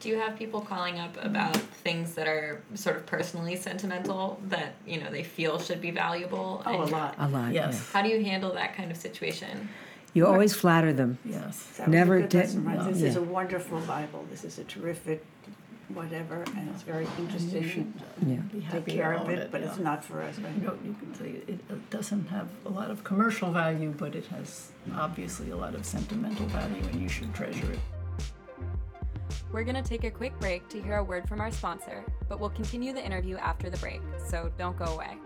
Do 0.00 0.08
you 0.10 0.18
have 0.18 0.36
people 0.36 0.60
calling 0.60 0.98
up 0.98 1.16
about 1.24 1.56
things 1.56 2.14
that 2.14 2.26
are 2.26 2.60
sort 2.74 2.96
of 2.96 3.06
personally 3.06 3.56
sentimental 3.56 4.38
that 4.48 4.74
you 4.86 5.00
know 5.00 5.10
they 5.10 5.22
feel 5.22 5.58
should 5.58 5.80
be 5.80 5.90
valuable? 5.90 6.62
Oh, 6.66 6.82
a 6.82 6.84
lot. 6.84 7.14
A 7.18 7.28
lot, 7.28 7.52
Yes. 7.52 7.74
yeah. 7.74 7.80
How 7.98 8.02
do 8.06 8.10
you 8.14 8.22
handle 8.22 8.52
that 8.52 8.76
kind 8.76 8.90
of 8.90 8.98
situation? 8.98 9.68
You 10.12 10.26
always 10.26 10.54
flatter 10.54 10.92
them. 10.92 11.18
Yes. 11.24 11.64
That 11.78 11.88
Never 11.88 12.20
good 12.20 12.28
did- 12.28 12.54
no. 12.64 12.92
This 12.92 13.02
is 13.02 13.16
a 13.16 13.22
wonderful 13.22 13.80
Bible. 13.80 14.24
This 14.30 14.44
is 14.44 14.58
a 14.58 14.64
terrific 14.64 15.24
whatever, 15.88 16.44
and 16.56 16.68
it's 16.70 16.82
very 16.82 17.04
And 17.06 17.18
you 17.18 17.24
interesting. 17.24 17.68
should 17.68 17.92
Yeah. 18.26 18.36
be 18.52 18.60
Take 18.70 18.86
care 18.86 19.12
of 19.12 19.22
own 19.22 19.30
it, 19.30 19.50
but 19.50 19.60
yeah. 19.60 19.68
it's 19.68 19.78
not 19.78 20.04
for 20.04 20.22
us, 20.22 20.38
right? 20.38 20.52
You 20.56 20.62
know, 20.66 20.78
you 20.84 20.94
can 20.94 21.14
say 21.14 21.30
it, 21.46 21.60
it 21.68 21.90
doesn't 21.90 22.26
have 22.28 22.48
a 22.64 22.70
lot 22.70 22.90
of 22.90 23.04
commercial 23.04 23.50
value, 23.52 23.92
but 23.96 24.14
it 24.14 24.26
has 24.26 24.72
obviously 24.96 25.50
a 25.50 25.56
lot 25.56 25.74
of 25.74 25.84
sentimental 25.84 26.46
value, 26.46 26.82
and 26.92 27.00
you 27.02 27.08
should 27.08 27.34
treasure 27.34 27.72
it. 27.72 27.78
We're 29.52 29.64
going 29.64 29.76
to 29.80 29.88
take 29.88 30.04
a 30.04 30.10
quick 30.10 30.38
break 30.40 30.68
to 30.70 30.82
hear 30.82 30.96
a 30.96 31.04
word 31.04 31.28
from 31.28 31.40
our 31.40 31.50
sponsor, 31.50 32.04
but 32.28 32.40
we'll 32.40 32.50
continue 32.50 32.92
the 32.92 33.04
interview 33.04 33.36
after 33.36 33.70
the 33.70 33.76
break, 33.78 34.00
so 34.26 34.50
don't 34.58 34.76
go 34.76 34.86
away. 34.86 35.16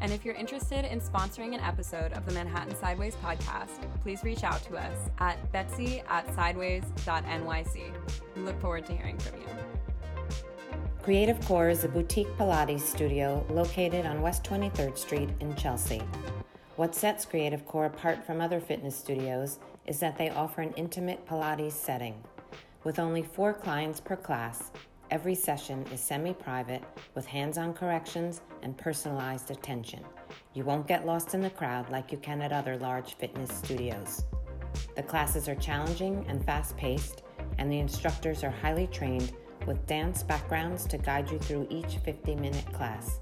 And 0.00 0.12
if 0.12 0.22
you're 0.24 0.34
interested 0.34 0.84
in 0.84 1.00
sponsoring 1.00 1.54
an 1.54 1.60
episode 1.60 2.12
of 2.12 2.26
the 2.26 2.32
Manhattan 2.34 2.76
Sideways 2.76 3.14
podcast, 3.24 3.70
please 4.02 4.22
reach 4.22 4.44
out 4.44 4.62
to 4.64 4.76
us 4.76 5.08
at 5.18 5.50
betsy 5.52 6.02
at 6.08 6.34
sideways.nyc. 6.34 7.92
We 8.36 8.42
look 8.42 8.60
forward 8.60 8.84
to 8.86 8.92
hearing 8.96 9.16
from 9.18 9.40
you. 9.40 9.46
Creative 11.04 11.38
Core 11.44 11.68
is 11.68 11.84
a 11.84 11.88
boutique 11.88 12.34
Pilates 12.38 12.80
studio 12.80 13.44
located 13.50 14.06
on 14.06 14.22
West 14.22 14.42
23rd 14.42 14.96
Street 14.96 15.28
in 15.40 15.54
Chelsea. 15.54 16.02
What 16.76 16.94
sets 16.94 17.26
Creative 17.26 17.66
Core 17.66 17.84
apart 17.84 18.24
from 18.24 18.40
other 18.40 18.58
fitness 18.58 18.96
studios 18.96 19.58
is 19.84 20.00
that 20.00 20.16
they 20.16 20.30
offer 20.30 20.62
an 20.62 20.72
intimate 20.78 21.26
Pilates 21.26 21.72
setting. 21.72 22.24
With 22.84 22.98
only 22.98 23.22
four 23.22 23.52
clients 23.52 24.00
per 24.00 24.16
class, 24.16 24.70
every 25.10 25.34
session 25.34 25.84
is 25.92 26.00
semi 26.00 26.32
private 26.32 26.82
with 27.14 27.26
hands 27.26 27.58
on 27.58 27.74
corrections 27.74 28.40
and 28.62 28.74
personalized 28.74 29.50
attention. 29.50 30.02
You 30.54 30.64
won't 30.64 30.88
get 30.88 31.04
lost 31.04 31.34
in 31.34 31.42
the 31.42 31.50
crowd 31.50 31.90
like 31.90 32.12
you 32.12 32.16
can 32.16 32.40
at 32.40 32.50
other 32.50 32.78
large 32.78 33.12
fitness 33.16 33.50
studios. 33.50 34.24
The 34.96 35.02
classes 35.02 35.50
are 35.50 35.54
challenging 35.56 36.24
and 36.30 36.42
fast 36.42 36.78
paced, 36.78 37.24
and 37.58 37.70
the 37.70 37.80
instructors 37.80 38.42
are 38.42 38.50
highly 38.50 38.86
trained 38.86 39.34
with 39.66 39.86
dance 39.86 40.22
backgrounds 40.22 40.86
to 40.86 40.98
guide 40.98 41.30
you 41.30 41.38
through 41.38 41.66
each 41.70 41.96
50 42.04 42.34
minute 42.36 42.66
class. 42.72 43.18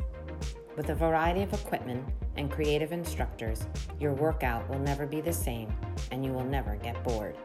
With 0.76 0.88
a 0.88 0.94
variety 0.94 1.42
of 1.42 1.52
equipment 1.52 2.05
and 2.37 2.50
creative 2.50 2.92
instructors, 2.92 3.66
your 4.00 4.14
workout 4.14 4.68
will 4.70 4.78
never 4.78 5.07
be 5.07 5.20
the 5.20 5.33
same 5.33 5.72
and 6.11 6.24
you 6.24 6.33
will 6.33 6.44
never 6.44 6.76
get 6.76 7.02
bored. 7.05 7.37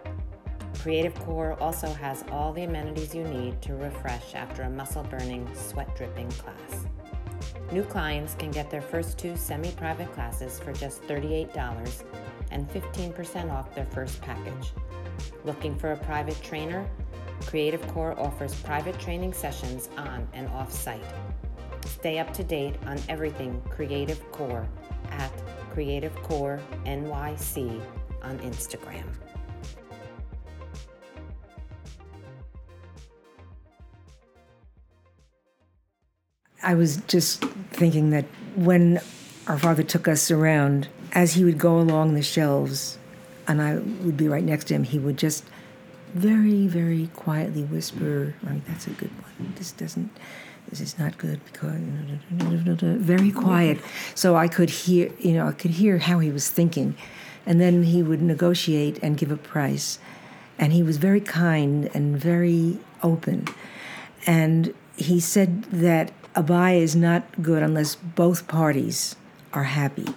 Creative 0.79 1.13
Core 1.15 1.57
also 1.59 1.87
has 1.87 2.23
all 2.31 2.53
the 2.53 2.63
amenities 2.63 3.13
you 3.13 3.23
need 3.23 3.61
to 3.61 3.73
refresh 3.75 4.35
after 4.35 4.63
a 4.63 4.69
muscle 4.69 5.03
burning, 5.03 5.49
sweat 5.53 5.93
dripping 5.95 6.29
class. 6.31 6.85
New 7.71 7.83
clients 7.83 8.35
can 8.35 8.51
get 8.51 8.69
their 8.69 8.81
first 8.81 9.17
two 9.17 9.35
semi 9.35 9.71
private 9.71 10.11
classes 10.13 10.59
for 10.59 10.71
just 10.71 11.01
$38 11.03 12.03
and 12.51 12.69
15% 12.69 13.51
off 13.51 13.75
their 13.75 13.85
first 13.85 14.21
package. 14.21 14.71
Looking 15.43 15.75
for 15.75 15.91
a 15.91 15.97
private 15.97 16.41
trainer? 16.41 16.87
Creative 17.47 17.81
Core 17.87 18.13
offers 18.19 18.53
private 18.55 18.99
training 18.99 19.31
sessions 19.31 19.87
on 19.97 20.27
and 20.33 20.49
off 20.49 20.69
site. 20.69 21.01
Stay 21.85 22.19
up 22.19 22.33
to 22.33 22.43
date 22.43 22.75
on 22.85 22.99
everything 23.07 23.61
Creative 23.69 24.21
Core 24.33 24.67
at 25.11 25.31
Creative 25.71 26.13
Core 26.23 26.59
NYC 26.85 27.81
on 28.21 28.37
Instagram. 28.39 29.05
I 36.61 36.73
was 36.73 36.97
just 37.07 37.45
thinking 37.71 38.09
that 38.09 38.25
when 38.55 38.99
our 39.47 39.57
father 39.57 39.83
took 39.83 40.09
us 40.09 40.29
around, 40.29 40.89
as 41.13 41.35
he 41.35 41.45
would 41.45 41.57
go 41.57 41.79
along 41.79 42.13
the 42.13 42.21
shelves, 42.21 42.97
and 43.47 43.61
I 43.61 43.75
would 43.75 44.17
be 44.17 44.27
right 44.27 44.43
next 44.43 44.65
to 44.65 44.73
him, 44.73 44.83
he 44.83 44.99
would 44.99 45.15
just 45.15 45.45
very, 46.13 46.67
very 46.67 47.09
quietly 47.15 47.63
whisper, 47.63 48.35
"Right, 48.43 48.65
that's 48.67 48.87
a 48.87 48.91
good 48.91 49.11
one. 49.11 49.53
This 49.55 49.71
doesn't. 49.71 50.09
This 50.69 50.81
is 50.81 50.99
not 50.99 51.17
good 51.17 51.39
because." 51.51 51.79
Very 52.81 53.31
quiet, 53.31 53.79
so 54.15 54.35
I 54.35 54.47
could 54.47 54.69
hear. 54.69 55.09
You 55.19 55.33
know, 55.33 55.47
I 55.47 55.51
could 55.51 55.71
hear 55.71 55.99
how 55.99 56.19
he 56.19 56.31
was 56.31 56.49
thinking, 56.49 56.95
and 57.45 57.59
then 57.59 57.83
he 57.83 58.03
would 58.03 58.21
negotiate 58.21 58.99
and 59.01 59.17
give 59.17 59.31
a 59.31 59.37
price, 59.37 59.99
and 60.59 60.73
he 60.73 60.83
was 60.83 60.97
very 60.97 61.21
kind 61.21 61.89
and 61.93 62.17
very 62.17 62.79
open. 63.03 63.47
And 64.25 64.73
he 64.95 65.19
said 65.19 65.63
that 65.65 66.11
a 66.35 66.43
buy 66.43 66.73
is 66.73 66.95
not 66.95 67.23
good 67.41 67.63
unless 67.63 67.95
both 67.95 68.47
parties 68.47 69.15
are 69.53 69.63
happy. 69.63 70.07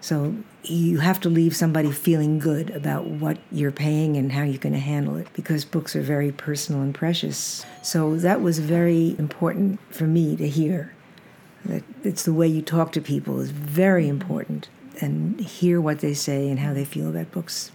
So 0.00 0.34
you 0.70 0.98
have 0.98 1.20
to 1.20 1.28
leave 1.28 1.56
somebody 1.56 1.90
feeling 1.90 2.38
good 2.38 2.70
about 2.70 3.06
what 3.06 3.38
you're 3.50 3.72
paying 3.72 4.16
and 4.16 4.32
how 4.32 4.42
you're 4.42 4.58
going 4.58 4.74
to 4.74 4.78
handle 4.78 5.16
it 5.16 5.26
because 5.32 5.64
books 5.64 5.96
are 5.96 6.02
very 6.02 6.30
personal 6.30 6.82
and 6.82 6.94
precious. 6.94 7.64
So 7.82 8.16
that 8.16 8.40
was 8.40 8.58
very 8.58 9.16
important 9.18 9.80
for 9.92 10.04
me 10.04 10.36
to 10.36 10.48
hear. 10.48 10.92
That 11.64 11.82
it's 12.04 12.24
the 12.24 12.32
way 12.32 12.46
you 12.46 12.62
talk 12.62 12.92
to 12.92 13.00
people 13.00 13.40
is 13.40 13.50
very 13.50 14.08
important 14.08 14.68
and 15.00 15.40
hear 15.40 15.80
what 15.80 16.00
they 16.00 16.14
say 16.14 16.48
and 16.48 16.58
how 16.58 16.72
they 16.72 16.84
feel 16.84 17.08
about 17.08 17.32
books. 17.32 17.72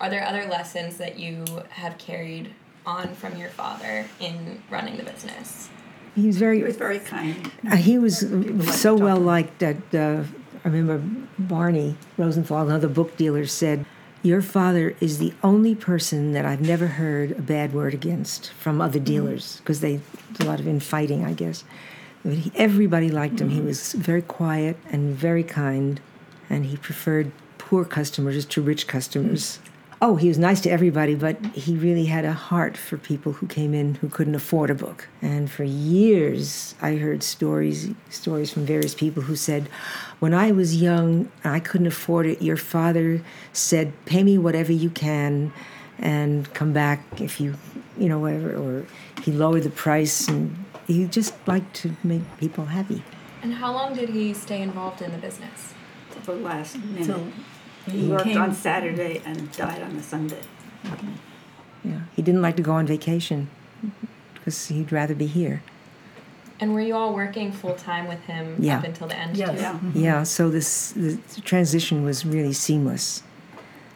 Are 0.00 0.10
there 0.10 0.24
other 0.24 0.46
lessons 0.46 0.96
that 0.96 1.18
you 1.18 1.44
have 1.70 1.98
carried 1.98 2.52
on 2.84 3.14
from 3.14 3.36
your 3.36 3.50
father 3.50 4.06
in 4.20 4.62
running 4.70 4.96
the 4.96 5.04
business? 5.04 5.68
He 6.14 6.26
was 6.26 6.36
very 6.36 6.58
He 6.58 6.64
was 6.64 6.76
very 6.76 6.98
kind. 6.98 7.50
Uh, 7.70 7.76
he 7.76 7.98
was 7.98 8.26
so 8.78 8.94
well 8.94 9.18
liked 9.18 9.60
that 9.60 9.94
uh, 9.94 10.24
I 10.64 10.68
remember 10.68 11.26
Barney 11.38 11.96
Rosenthal, 12.16 12.66
another 12.66 12.88
book 12.88 13.16
dealer, 13.16 13.46
said, 13.46 13.84
Your 14.22 14.42
father 14.42 14.94
is 15.00 15.18
the 15.18 15.34
only 15.42 15.74
person 15.74 16.32
that 16.32 16.44
I've 16.44 16.60
never 16.60 16.86
heard 16.86 17.32
a 17.32 17.42
bad 17.42 17.72
word 17.72 17.94
against 17.94 18.52
from 18.52 18.80
other 18.80 19.00
mm. 19.00 19.04
dealers, 19.04 19.56
because 19.58 19.80
they 19.80 20.00
did 20.32 20.46
a 20.46 20.48
lot 20.48 20.60
of 20.60 20.68
infighting, 20.68 21.24
I 21.24 21.32
guess. 21.32 21.64
But 22.24 22.34
he, 22.34 22.52
everybody 22.54 23.10
liked 23.10 23.40
him. 23.40 23.50
He 23.50 23.60
mm. 23.60 23.66
was 23.66 23.92
very 23.94 24.22
quiet 24.22 24.76
and 24.90 25.14
very 25.16 25.42
kind, 25.42 26.00
and 26.48 26.66
he 26.66 26.76
preferred 26.76 27.32
poor 27.58 27.84
customers 27.84 28.44
to 28.46 28.62
rich 28.62 28.86
customers. 28.86 29.58
Oh, 30.04 30.16
he 30.16 30.26
was 30.26 30.36
nice 30.36 30.60
to 30.62 30.68
everybody, 30.68 31.14
but 31.14 31.36
he 31.54 31.76
really 31.76 32.06
had 32.06 32.24
a 32.24 32.32
heart 32.32 32.76
for 32.76 32.96
people 32.96 33.34
who 33.34 33.46
came 33.46 33.72
in 33.72 33.94
who 33.94 34.08
couldn't 34.08 34.34
afford 34.34 34.68
a 34.68 34.74
book. 34.74 35.06
And 35.22 35.48
for 35.48 35.62
years, 35.62 36.74
I 36.82 36.96
heard 36.96 37.22
stories 37.22 37.88
stories 38.10 38.50
from 38.50 38.66
various 38.66 38.96
people 38.96 39.22
who 39.22 39.36
said, 39.36 39.68
"When 40.18 40.34
I 40.34 40.50
was 40.50 40.82
young, 40.82 41.30
I 41.44 41.60
couldn't 41.60 41.86
afford 41.86 42.26
it. 42.26 42.42
Your 42.42 42.56
father 42.56 43.22
said, 43.52 43.92
"Pay 44.04 44.24
me 44.24 44.38
whatever 44.38 44.72
you 44.72 44.90
can, 44.90 45.52
and 46.00 46.52
come 46.52 46.72
back 46.72 47.20
if 47.20 47.40
you, 47.40 47.54
you 47.96 48.08
know, 48.08 48.18
whatever." 48.18 48.56
Or 48.56 48.84
he 49.22 49.30
lowered 49.30 49.62
the 49.62 49.70
price, 49.70 50.26
and 50.26 50.56
he 50.88 51.04
just 51.04 51.32
liked 51.46 51.74
to 51.82 51.94
make 52.02 52.22
people 52.38 52.64
happy. 52.64 53.04
And 53.40 53.54
how 53.54 53.72
long 53.72 53.94
did 53.94 54.08
he 54.08 54.34
stay 54.34 54.62
involved 54.62 55.00
in 55.00 55.12
the 55.12 55.18
business? 55.18 55.74
Till 56.10 56.34
the 56.34 56.42
last 56.42 56.76
minute. 56.76 57.06
So 57.06 57.28
he 57.90 58.08
worked 58.08 58.36
on 58.36 58.54
Saturday 58.54 59.20
and 59.24 59.50
died 59.52 59.82
on 59.82 59.96
a 59.96 60.02
Sunday. 60.02 60.40
Yeah, 61.84 62.00
he 62.14 62.22
didn't 62.22 62.42
like 62.42 62.56
to 62.56 62.62
go 62.62 62.72
on 62.72 62.86
vacation 62.86 63.50
because 64.34 64.68
he'd 64.68 64.92
rather 64.92 65.14
be 65.14 65.26
here. 65.26 65.62
And 66.60 66.74
were 66.74 66.80
you 66.80 66.94
all 66.94 67.12
working 67.12 67.50
full 67.50 67.74
time 67.74 68.06
with 68.06 68.20
him 68.20 68.54
Yeah. 68.60 68.78
up 68.78 68.84
until 68.84 69.08
the 69.08 69.16
end? 69.18 69.36
Yes. 69.36 69.50
too? 69.50 69.56
Yeah. 69.60 69.78
Yeah, 69.94 70.22
so 70.22 70.48
this 70.48 70.92
the 70.92 71.18
transition 71.44 72.04
was 72.04 72.24
really 72.24 72.52
seamless. 72.52 73.22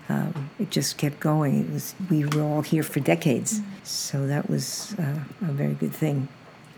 Um, 0.08 0.50
it 0.58 0.70
just 0.70 0.98
kept 0.98 1.20
going. 1.20 1.60
It 1.66 1.72
was 1.72 1.94
we 2.10 2.24
were 2.24 2.42
all 2.42 2.62
here 2.62 2.82
for 2.82 2.98
decades, 3.00 3.60
so 3.84 4.26
that 4.26 4.48
was 4.50 4.94
uh, 4.98 5.20
a 5.42 5.52
very 5.52 5.74
good 5.74 5.92
thing. 5.92 6.28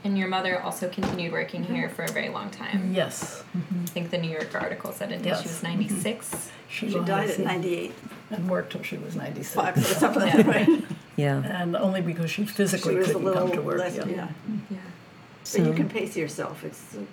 And 0.08 0.16
your 0.16 0.28
mother 0.28 0.58
also 0.62 0.88
continued 0.88 1.32
working 1.32 1.64
here 1.64 1.90
for 1.90 2.02
a 2.02 2.08
very 2.08 2.30
long 2.30 2.48
time. 2.48 2.94
yes, 2.94 3.44
I 3.54 3.86
think 3.88 4.08
the 4.08 4.16
New 4.16 4.30
Yorker 4.30 4.56
article 4.56 4.90
said 4.90 5.12
until 5.12 5.36
she 5.36 5.48
was 5.48 5.62
96. 5.62 6.30
Mm-hmm. 6.30 6.48
She 6.70 6.88
died 7.04 7.28
at 7.28 7.38
98, 7.40 7.92
and 8.30 8.48
worked 8.50 8.72
till 8.72 8.82
she 8.82 8.96
was 8.96 9.14
96. 9.14 9.54
five 9.54 9.76
or 9.76 9.80
something 10.02 10.22
like 10.22 10.46
that. 10.46 10.82
Yeah, 11.16 11.42
And 11.60 11.76
only 11.76 12.00
because 12.00 12.30
she 12.30 12.46
She 12.46 12.52
physically 12.52 12.96
was 12.96 13.10
a 13.10 13.12
couldn't 13.12 13.34
come 13.34 13.50
to 13.52 13.60
work. 13.60 13.78
less, 13.80 13.96
yeah. 13.96 14.06
yeah. 14.06 14.28
Mm-hmm. 14.48 14.74
Yeah. 14.74 14.80
But 15.52 15.66
you 15.66 15.74
can 15.74 15.90
pace 15.90 16.16
yourself. 16.16 16.64
It's 16.64 16.80
the, 16.92 17.04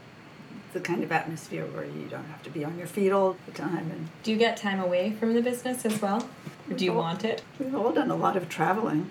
the 0.71 0.79
kind 0.79 1.03
of 1.03 1.11
atmosphere 1.11 1.65
where 1.65 1.83
you 1.83 2.07
don't 2.09 2.23
have 2.27 2.43
to 2.43 2.49
be 2.49 2.63
on 2.63 2.77
your 2.77 2.87
feet 2.87 3.11
all 3.11 3.35
the 3.45 3.51
time. 3.51 3.91
And 3.91 4.07
Do 4.23 4.31
you 4.31 4.37
get 4.37 4.55
time 4.55 4.79
away 4.79 5.11
from 5.19 5.33
the 5.33 5.41
business 5.41 5.85
as 5.85 6.01
well? 6.01 6.29
Or 6.69 6.75
do 6.77 6.85
you 6.85 6.93
Well- 6.93 7.01
want 7.03 7.25
it? 7.25 7.43
we've 7.59 7.75
all 7.75 7.91
done 7.91 8.09
a 8.09 8.15
lot 8.15 8.37
of 8.37 8.47
traveling. 8.47 9.09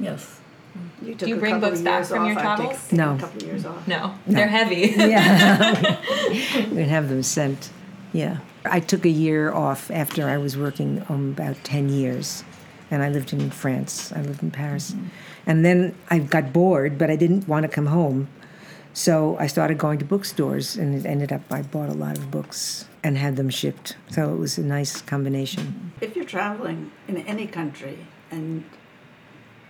Yes. 0.00 0.40
You 1.02 1.14
took 1.14 1.28
you 1.28 1.36
a 1.36 1.38
bring 1.38 1.60
books 1.60 1.80
back 1.80 2.04
from 2.06 2.20
off. 2.20 2.28
your 2.28 2.38
I've 2.38 2.56
travels? 2.56 2.92
No. 2.92 3.14
A 3.14 3.18
couple 3.18 3.42
of 3.42 3.46
years 3.46 3.64
off. 3.64 3.86
No, 3.86 4.14
they're 4.26 4.48
heavy. 4.48 4.92
yeah. 4.96 6.00
We'd 6.70 6.88
have 6.88 7.08
them 7.08 7.22
sent. 7.22 7.70
Yeah, 8.12 8.38
I 8.64 8.80
took 8.80 9.04
a 9.04 9.10
year 9.10 9.52
off 9.52 9.90
after 9.90 10.28
I 10.28 10.38
was 10.38 10.56
working 10.56 11.04
um, 11.08 11.30
about 11.30 11.56
ten 11.62 11.88
years, 11.88 12.42
and 12.90 13.02
I 13.02 13.10
lived 13.10 13.32
in 13.32 13.50
France. 13.50 14.12
I 14.12 14.22
lived 14.22 14.42
in 14.42 14.50
Paris, 14.50 14.94
and 15.46 15.64
then 15.64 15.94
I 16.10 16.18
got 16.18 16.52
bored, 16.52 16.98
but 16.98 17.10
I 17.10 17.16
didn't 17.16 17.46
want 17.46 17.64
to 17.64 17.68
come 17.68 17.86
home, 17.86 18.28
so 18.92 19.36
I 19.38 19.46
started 19.46 19.78
going 19.78 19.98
to 20.00 20.04
bookstores, 20.04 20.76
and 20.76 20.94
it 20.94 21.06
ended 21.06 21.32
up 21.32 21.42
I 21.50 21.62
bought 21.62 21.88
a 21.88 21.94
lot 21.94 22.18
of 22.18 22.30
books 22.30 22.86
and 23.04 23.16
had 23.16 23.36
them 23.36 23.48
shipped. 23.48 23.96
So 24.10 24.34
it 24.34 24.38
was 24.38 24.58
a 24.58 24.62
nice 24.62 25.00
combination. 25.02 25.92
If 26.00 26.16
you're 26.16 26.24
traveling 26.24 26.90
in 27.06 27.18
any 27.18 27.46
country 27.46 27.98
and 28.30 28.64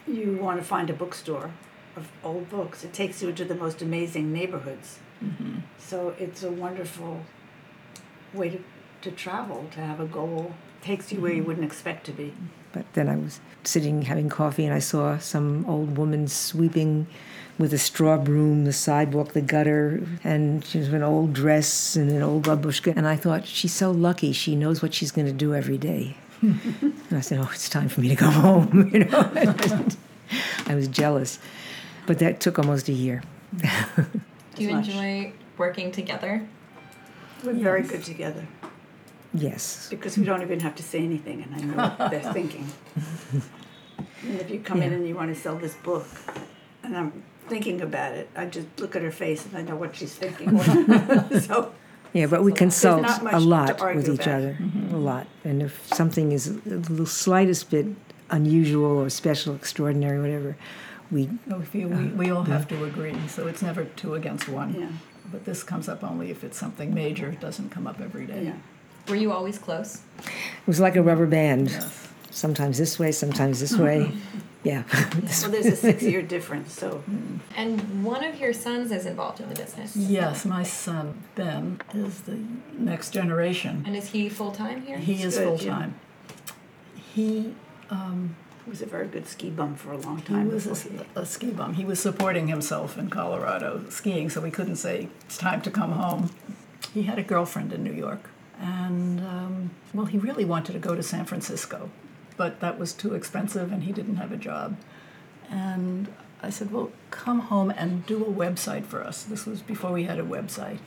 you 0.09 0.39
want 0.41 0.59
to 0.59 0.65
find 0.65 0.91
a 0.91 0.93
bookstore 0.93 1.51
of 1.97 2.09
old 2.25 2.49
books, 2.49 2.85
it 2.85 2.93
takes 2.93 3.23
you 3.23 3.29
into 3.29 3.45
the 3.45 3.55
most 3.55 3.83
amazing 3.83 4.33
neighborhoods. 4.33 4.99
Mm-hmm. 5.23 5.59
So 5.79 6.15
it's 6.19 6.43
a 6.43 6.51
wonderful 6.51 7.23
way 8.33 8.51
to, 8.51 8.61
to 9.03 9.11
travel, 9.11 9.69
to 9.73 9.81
have 9.81 10.01
a 10.01 10.07
goal. 10.07 10.55
Takes 10.81 11.13
you 11.13 11.21
where 11.21 11.33
you 11.33 11.39
mm-hmm. 11.39 11.49
wouldn't 11.49 11.67
expect 11.67 12.07
to 12.07 12.13
be. 12.13 12.33
But 12.73 12.85
then 12.95 13.09
I 13.09 13.17
was 13.17 13.41
sitting 13.65 14.03
having 14.03 14.29
coffee 14.29 14.65
and 14.65 14.75
I 14.75 14.79
saw 14.79 15.19
some 15.19 15.65
old 15.67 15.97
woman 15.97 16.29
sweeping 16.29 17.07
with 17.59 17.73
a 17.73 17.79
straw 17.79 18.17
broom 18.17 18.65
the 18.65 18.73
sidewalk, 18.73 19.33
the 19.33 19.41
gutter, 19.41 20.07
and 20.23 20.65
she 20.65 20.79
was 20.79 20.89
in 20.89 20.95
an 20.95 21.03
old 21.03 21.33
dress 21.33 21.97
and 21.97 22.11
an 22.11 22.23
old 22.23 22.45
babushka. 22.45 22.95
And 22.97 23.09
I 23.09 23.17
thought, 23.17 23.47
she's 23.47 23.75
so 23.75 23.91
lucky. 23.91 24.33
She 24.33 24.55
knows 24.55 24.81
what 24.81 24.95
she's 24.95 25.11
going 25.11 25.27
to 25.27 25.33
do 25.33 25.55
every 25.55 25.79
day. 25.79 26.17
And 26.41 26.95
I 27.11 27.21
said, 27.21 27.39
oh, 27.41 27.51
it's 27.53 27.69
time 27.69 27.89
for 27.89 28.01
me 28.01 28.09
to 28.09 28.15
go 28.15 28.31
home. 28.31 28.91
You 28.93 29.05
know, 29.05 29.31
I 30.67 30.75
was 30.75 30.89
jealous, 30.89 31.39
but 32.07 32.19
that 32.19 32.41
took 32.41 32.59
almost 32.59 32.89
a 32.89 32.93
year. 32.93 33.23
Do 34.55 34.63
you 34.63 34.71
enjoy 34.71 35.33
working 35.57 35.93
together? 35.93 36.47
We're 37.45 37.55
very 37.55 37.83
good 37.83 38.05
together 38.05 38.47
yes. 39.35 39.89
because 39.91 40.17
we 40.19 40.25
don't 40.25 40.43
even 40.43 40.61
have 40.61 40.75
to 40.77 40.83
say 40.83 41.01
anything, 41.01 41.43
and 41.43 41.55
I 41.55 41.59
know 41.59 41.89
what 41.97 42.11
they're 42.11 42.33
thinking. 42.33 42.69
And 44.23 44.41
if 44.41 44.51
you 44.51 44.61
come 44.61 44.83
in 44.83 44.93
and 44.93 45.07
you 45.07 45.15
want 45.15 45.35
to 45.35 45.41
sell 45.41 45.57
this 45.57 45.75
book, 45.75 46.07
and 46.83 46.97
I'm 46.97 47.23
thinking 47.49 47.81
about 47.81 48.13
it, 48.15 48.29
I 48.37 48.47
just 48.47 48.67
look 48.79 48.97
at 48.97 49.03
her 49.03 49.11
face 49.11 49.47
and 49.47 49.57
I 49.57 49.63
know 49.63 49.77
what 49.77 49.97
she's 49.97 50.15
thinking. 50.15 50.59
so 51.41 51.73
Yeah, 52.13 52.27
but 52.27 52.43
we 52.43 52.53
consult 52.53 53.03
not 53.03 53.23
much 53.23 53.35
a 53.35 53.39
to 53.39 53.45
lot 53.45 53.69
with 53.69 53.81
argue 53.83 54.15
each 54.15 54.21
about. 54.21 54.35
other, 54.35 54.59
mm-hmm. 54.61 54.95
a 54.95 54.99
lot. 54.99 55.27
And 55.45 55.63
if 55.63 55.87
something 55.95 56.33
is 56.33 56.59
the 56.63 57.07
slightest 57.07 57.71
bit 57.71 57.87
unusual 58.31 58.99
or 58.99 59.11
special, 59.11 59.55
extraordinary, 59.55 60.21
whatever, 60.21 60.57
we 61.11 61.29
No, 61.47 61.61
if 61.61 61.75
you, 61.75 61.89
we, 61.89 62.07
we 62.09 62.31
all 62.31 62.45
have 62.45 62.69
to 62.69 62.85
agree, 62.85 63.17
so 63.29 63.47
it's 63.47 63.63
never 63.63 63.85
two 63.85 64.15
against 64.15 64.49
one. 64.49 64.75
Yeah. 64.75 64.89
But 65.31 65.45
this 65.45 65.63
comes 65.63 65.89
up 65.89 66.03
only 66.03 66.31
if 66.31 66.45
it's 66.45 66.57
something 66.57 66.95
major. 66.95 67.29
It 67.31 67.41
doesn't 67.41 67.71
come 67.71 67.87
up 67.87 68.01
every 68.01 68.27
day. 68.27 68.45
yeah. 68.45 68.57
Were 69.09 69.17
you 69.17 69.33
always 69.33 69.59
close? 69.59 70.03
It 70.19 70.67
was 70.67 70.81
like 70.81 70.97
a 70.97 71.03
rubber 71.03 71.27
band. 71.27 71.71
Yes. 71.71 72.09
Sometimes 72.31 72.77
this 72.77 72.99
way, 72.99 73.13
sometimes 73.13 73.61
this 73.61 73.77
way. 73.77 74.13
Yeah. 74.65 74.83
Well, 75.43 75.51
there's 75.51 75.67
a 75.67 75.77
six-year 75.89 76.23
difference, 76.23 76.73
so 76.73 77.03
And 77.57 78.05
one 78.05 78.25
of 78.25 78.39
your 78.41 78.53
sons 78.53 78.91
is 78.91 79.07
involved 79.07 79.41
in 79.41 79.49
the 79.49 79.55
business. 79.55 79.97
Yes, 79.97 80.45
my 80.45 80.63
son 80.63 81.23
Ben 81.35 81.81
is 81.95 82.23
the 82.23 82.39
next 82.77 83.11
generation. 83.11 83.85
And 83.87 83.97
is 83.97 84.09
he 84.11 84.29
full 84.29 84.51
time 84.53 84.83
here? 84.83 84.99
He 84.99 85.23
is 85.23 85.37
good, 85.39 85.45
full 85.59 85.67
yeah. 85.67 85.73
time. 85.73 85.95
He 87.15 87.55
um, 87.91 88.37
was 88.67 88.83
a 88.83 88.87
very 88.87 89.07
good 89.07 89.27
ski 89.27 89.51
bum 89.51 89.75
for 89.77 89.93
a 89.93 89.97
long 89.99 90.19
he 90.19 90.23
time. 90.25 90.51
was 90.53 90.83
he- 90.83 90.99
a, 91.17 91.21
a 91.21 91.27
ski 91.27 91.51
bum. 91.51 91.75
He 91.75 91.85
was 91.85 92.01
supporting 92.01 92.49
himself 92.49 92.99
in 92.99 93.09
Colorado 93.11 93.85
skiing, 93.91 94.29
so 94.31 94.41
we 94.41 94.51
couldn't 94.51 94.77
say 94.77 95.09
it's 95.25 95.39
time 95.39 95.61
to 95.63 95.71
come 95.71 95.93
home. 95.93 96.31
He 96.93 97.03
had 97.05 97.19
a 97.19 97.23
girlfriend 97.23 97.73
in 97.73 97.83
New 97.85 97.93
York, 97.93 98.31
and 98.61 99.21
um, 99.21 99.71
well, 99.95 100.07
he 100.07 100.19
really 100.19 100.45
wanted 100.45 100.73
to 100.73 100.79
go 100.79 100.95
to 100.95 101.03
San 101.03 101.25
Francisco, 101.25 101.91
but 102.39 102.61
that 102.61 102.79
was 102.79 102.95
too 102.95 103.13
expensive, 103.15 103.71
and 103.71 103.83
he 103.83 103.93
didn't 103.93 104.17
have 104.17 104.33
a 104.33 104.37
job. 104.39 104.79
And 105.51 106.09
I 106.43 106.49
said, 106.49 106.73
"Well, 106.73 106.91
come 107.11 107.41
home 107.41 107.71
and 107.71 108.07
do 108.07 108.25
a 108.25 108.33
website 108.33 108.87
for 108.87 109.05
us." 109.05 109.25
This 109.25 109.45
was 109.45 109.61
before 109.61 109.93
we 109.93 110.05
had 110.05 110.19
a 110.19 110.25
website, 110.25 110.79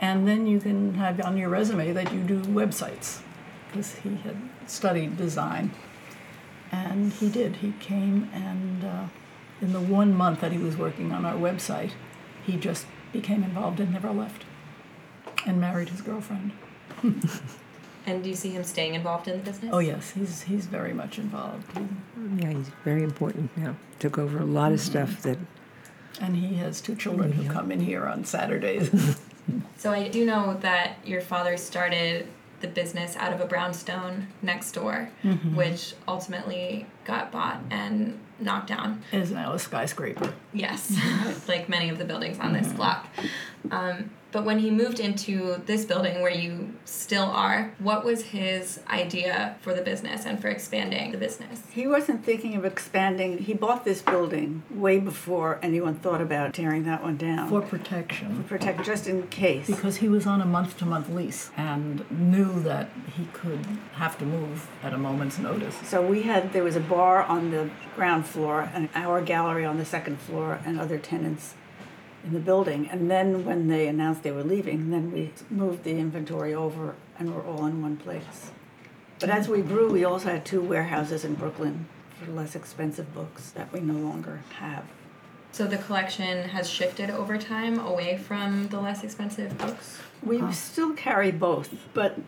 and 0.00 0.26
then 0.26 0.48
you 0.48 0.58
can 0.58 0.94
have 0.94 1.20
on 1.20 1.36
your 1.36 1.50
resume 1.50 1.92
that 1.92 2.12
you 2.12 2.22
do 2.22 2.40
websites, 2.42 3.20
because 3.68 3.94
he 3.96 4.16
had 4.16 4.36
studied 4.66 5.16
design. 5.16 5.70
And 6.72 7.12
he 7.12 7.28
did. 7.30 7.56
He 7.56 7.72
came 7.78 8.28
and 8.34 8.84
uh, 8.84 9.04
in 9.60 9.72
the 9.72 9.80
one 9.80 10.14
month 10.14 10.40
that 10.40 10.52
he 10.52 10.58
was 10.58 10.76
working 10.76 11.12
on 11.12 11.24
our 11.24 11.36
website, 11.36 11.92
he 12.44 12.56
just 12.56 12.86
became 13.12 13.42
involved 13.42 13.80
and 13.80 13.92
never 13.92 14.10
left 14.10 14.44
and 15.46 15.60
married 15.60 15.88
his 15.88 16.00
girlfriend. 16.00 16.52
And 18.06 18.22
do 18.22 18.30
you 18.30 18.36
see 18.36 18.50
him 18.50 18.64
staying 18.64 18.94
involved 18.94 19.26
in 19.28 19.38
the 19.38 19.44
business? 19.44 19.70
Oh, 19.72 19.80
yes, 19.80 20.12
he's, 20.12 20.42
he's 20.42 20.66
very 20.66 20.92
much 20.92 21.18
involved. 21.18 21.76
He- 21.76 22.42
Yeah, 22.42 22.50
he's 22.50 22.70
very 22.84 23.02
important 23.02 23.56
now. 23.56 23.76
Took 23.98 24.18
over 24.18 24.38
a 24.38 24.44
lot 24.44 24.72
of 24.72 24.78
mhm. 24.78 24.84
stuff 24.84 25.22
that, 25.22 25.38
and 26.20 26.36
he 26.36 26.54
has 26.56 26.80
two 26.80 26.94
children 26.94 27.32
who 27.32 27.50
come 27.50 27.72
in 27.72 27.80
here 27.80 28.06
on 28.06 28.24
Saturdays. 28.24 28.90
So 29.76 29.92
I 29.92 30.08
do 30.08 30.24
know 30.24 30.56
that 30.60 30.96
your 31.04 31.20
father 31.20 31.56
started 31.56 32.26
the 32.60 32.68
business 32.68 33.16
out 33.16 33.32
of 33.32 33.40
a 33.40 33.46
brownstone 33.46 34.28
next 34.42 34.72
door, 34.72 35.10
mm-hmm. 35.22 35.54
which 35.54 35.94
ultimately 36.08 36.86
got 37.04 37.30
bought 37.30 37.60
and 37.70 38.18
knocked 38.40 38.68
down. 38.68 39.02
Is 39.12 39.30
now 39.30 39.52
a 39.52 39.58
skyscraper. 39.58 40.32
Yes, 40.52 40.90
mm-hmm. 40.90 41.48
like 41.48 41.68
many 41.68 41.90
of 41.90 41.98
the 41.98 42.04
buildings 42.04 42.38
on 42.38 42.52
this 42.52 42.68
mm-hmm. 42.68 42.76
block. 42.76 43.06
Um, 43.70 44.10
but 44.36 44.44
when 44.44 44.58
he 44.58 44.70
moved 44.70 45.00
into 45.00 45.62
this 45.64 45.86
building 45.86 46.20
where 46.20 46.30
you 46.30 46.74
still 46.84 47.24
are, 47.24 47.72
what 47.78 48.04
was 48.04 48.20
his 48.20 48.80
idea 48.86 49.56
for 49.62 49.72
the 49.72 49.80
business 49.80 50.26
and 50.26 50.38
for 50.38 50.48
expanding 50.48 51.10
the 51.10 51.16
business? 51.16 51.62
He 51.70 51.86
wasn't 51.86 52.22
thinking 52.22 52.54
of 52.54 52.62
expanding. 52.62 53.38
He 53.38 53.54
bought 53.54 53.86
this 53.86 54.02
building 54.02 54.62
way 54.68 54.98
before 54.98 55.58
anyone 55.62 55.94
thought 55.94 56.20
about 56.20 56.52
tearing 56.52 56.84
that 56.84 57.02
one 57.02 57.16
down. 57.16 57.48
For 57.48 57.62
protection. 57.62 58.44
protect 58.44 58.84
just 58.84 59.06
in 59.06 59.26
case. 59.28 59.68
Because 59.68 59.96
he 59.96 60.08
was 60.10 60.26
on 60.26 60.42
a 60.42 60.46
month 60.46 60.76
to 60.80 60.84
month 60.84 61.08
lease 61.08 61.50
and 61.56 62.04
knew 62.10 62.60
that 62.60 62.90
he 63.16 63.24
could 63.32 63.64
have 63.94 64.18
to 64.18 64.26
move 64.26 64.68
at 64.82 64.92
a 64.92 64.98
moment's 64.98 65.38
notice. 65.38 65.76
So 65.82 66.06
we 66.06 66.24
had 66.24 66.52
there 66.52 66.62
was 66.62 66.76
a 66.76 66.80
bar 66.80 67.22
on 67.22 67.52
the 67.52 67.70
ground 67.94 68.26
floor 68.26 68.70
and 68.74 68.90
our 68.94 69.22
gallery 69.22 69.64
on 69.64 69.78
the 69.78 69.86
second 69.86 70.20
floor 70.20 70.60
and 70.66 70.78
other 70.78 70.98
tenants 70.98 71.54
in 72.26 72.32
the 72.32 72.40
building. 72.40 72.88
And 72.90 73.10
then 73.10 73.44
when 73.44 73.68
they 73.68 73.86
announced 73.86 74.22
they 74.22 74.32
were 74.32 74.42
leaving, 74.44 74.90
then 74.90 75.12
we 75.12 75.30
moved 75.48 75.84
the 75.84 75.92
inventory 75.98 76.52
over 76.54 76.94
and 77.18 77.34
we're 77.34 77.44
all 77.46 77.64
in 77.66 77.80
one 77.80 77.96
place. 77.96 78.50
But 79.18 79.30
as 79.30 79.48
we 79.48 79.62
grew, 79.62 79.90
we 79.90 80.04
also 80.04 80.28
had 80.30 80.44
two 80.44 80.60
warehouses 80.60 81.24
in 81.24 81.34
Brooklyn 81.34 81.86
for 82.20 82.30
less 82.32 82.54
expensive 82.54 83.14
books 83.14 83.50
that 83.50 83.72
we 83.72 83.80
no 83.80 83.94
longer 83.94 84.40
have. 84.58 84.84
So 85.52 85.66
the 85.66 85.78
collection 85.78 86.48
has 86.50 86.68
shifted 86.68 87.08
over 87.08 87.38
time 87.38 87.78
away 87.78 88.18
from 88.18 88.68
the 88.68 88.78
less 88.80 89.02
expensive 89.02 89.56
books. 89.56 89.98
We 90.22 90.52
still 90.52 90.92
carry 90.92 91.30
both, 91.30 91.74
but 91.94 92.18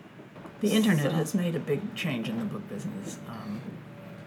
The 0.61 0.73
internet 0.73 1.05
So- 1.05 1.11
has 1.13 1.35
made 1.35 1.55
a 1.55 1.61
big 1.61 1.95
change 1.95 2.29
in 2.29 2.39
the 2.39 2.45
book 2.45 2.69
business. 2.69 3.19
Um, 3.29 3.61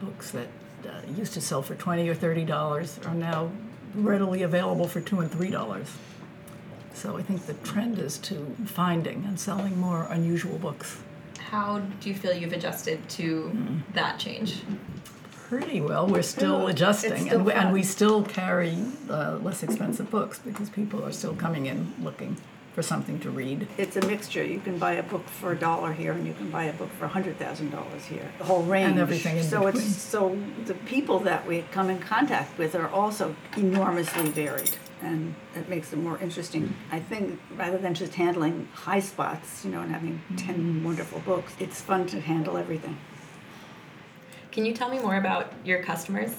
books 0.02 0.32
that 0.32 0.48
uh, 0.88 1.02
used 1.14 1.34
to 1.34 1.42
sell 1.42 1.62
for 1.62 1.76
twenty 1.76 2.08
or 2.08 2.14
thirty 2.16 2.46
dollars 2.46 3.00
are 3.06 3.14
now 3.14 3.52
readily 3.96 4.42
available 4.44 4.88
for 4.88 5.02
two 5.02 5.20
and 5.20 5.32
three 5.32 5.50
dollars. 5.50 5.88
So 6.94 7.18
I 7.18 7.22
think 7.22 7.46
the 7.46 7.54
trend 7.54 8.00
is 8.00 8.18
to 8.20 8.56
finding 8.66 9.24
and 9.26 9.40
selling 9.40 9.80
more 9.80 10.04
unusual 10.10 10.58
books. 10.58 11.00
How 11.40 11.80
do 11.80 12.10
you 12.10 12.16
feel 12.16 12.34
you've 12.34 12.54
adjusted 12.54 13.08
to 13.10 13.52
that 13.94 14.20
change? 14.20 14.62
Pretty 15.48 15.82
well. 15.82 16.08
We're 16.08 16.22
still 16.22 16.68
adjusting, 16.68 17.26
still 17.26 17.38
and, 17.38 17.46
we, 17.46 17.52
and 17.52 17.74
we 17.74 17.84
still 17.84 18.24
carry 18.24 18.78
uh, 19.10 19.38
less 19.42 19.64
expensive 19.64 20.10
books 20.10 20.40
because 20.40 20.70
people 20.70 21.04
are 21.04 21.12
still 21.12 21.36
coming 21.36 21.66
in 21.66 21.94
looking 22.02 22.38
for 22.74 22.82
something 22.82 23.20
to 23.20 23.30
read. 23.30 23.68
it's 23.78 23.98
a 23.98 24.06
mixture. 24.08 24.44
You 24.44 24.60
can 24.60 24.78
buy 24.78 24.94
a 24.94 25.04
book 25.04 25.28
for 25.28 25.52
a 25.52 25.58
dollar 25.58 25.92
here, 25.92 26.14
and 26.14 26.26
you 26.26 26.34
can 26.34 26.50
buy 26.50 26.66
a 26.66 26.74
book 26.74 26.90
for 26.98 27.06
a 27.06 27.10
hundred 27.10 27.38
thousand 27.38 27.72
dollars 27.72 28.06
here. 28.06 28.32
The 28.38 28.46
whole 28.46 28.64
range. 28.64 28.92
and 28.92 29.00
everything 29.00 29.38
in 29.38 29.44
so 29.44 29.66
between. 29.66 29.84
it's 29.84 29.96
so 29.96 30.38
the 30.66 30.74
people 30.74 31.20
that 31.20 31.46
we 31.46 31.64
come 31.72 31.90
in 31.90 32.00
contact 32.00 32.58
with 32.58 32.76
are 32.76 32.90
also 32.90 33.36
enormously 33.58 34.30
varied, 34.30 34.72
and 35.02 35.36
it 35.56 35.68
makes 35.68 35.92
it 35.92 35.98
more 35.98 36.18
interesting. 36.20 36.74
I 36.92 37.00
think 37.00 37.40
rather 37.56 37.78
than 37.78 37.94
just 37.94 38.16
handling 38.16 38.70
high 38.74 39.02
spots, 39.02 39.66
you 39.66 39.72
know, 39.72 39.82
and 39.82 39.92
having 39.92 40.22
ten 40.38 40.56
mm-hmm. 40.56 40.86
wonderful 40.86 41.20
books, 41.20 41.54
it's 41.60 41.82
fun 41.82 42.08
to 42.08 42.22
handle 42.22 42.58
everything. 42.58 42.98
Can 44.52 44.66
you 44.66 44.74
tell 44.74 44.90
me 44.90 45.00
more 45.00 45.16
about 45.16 45.54
your 45.64 45.82
customers? 45.84 46.36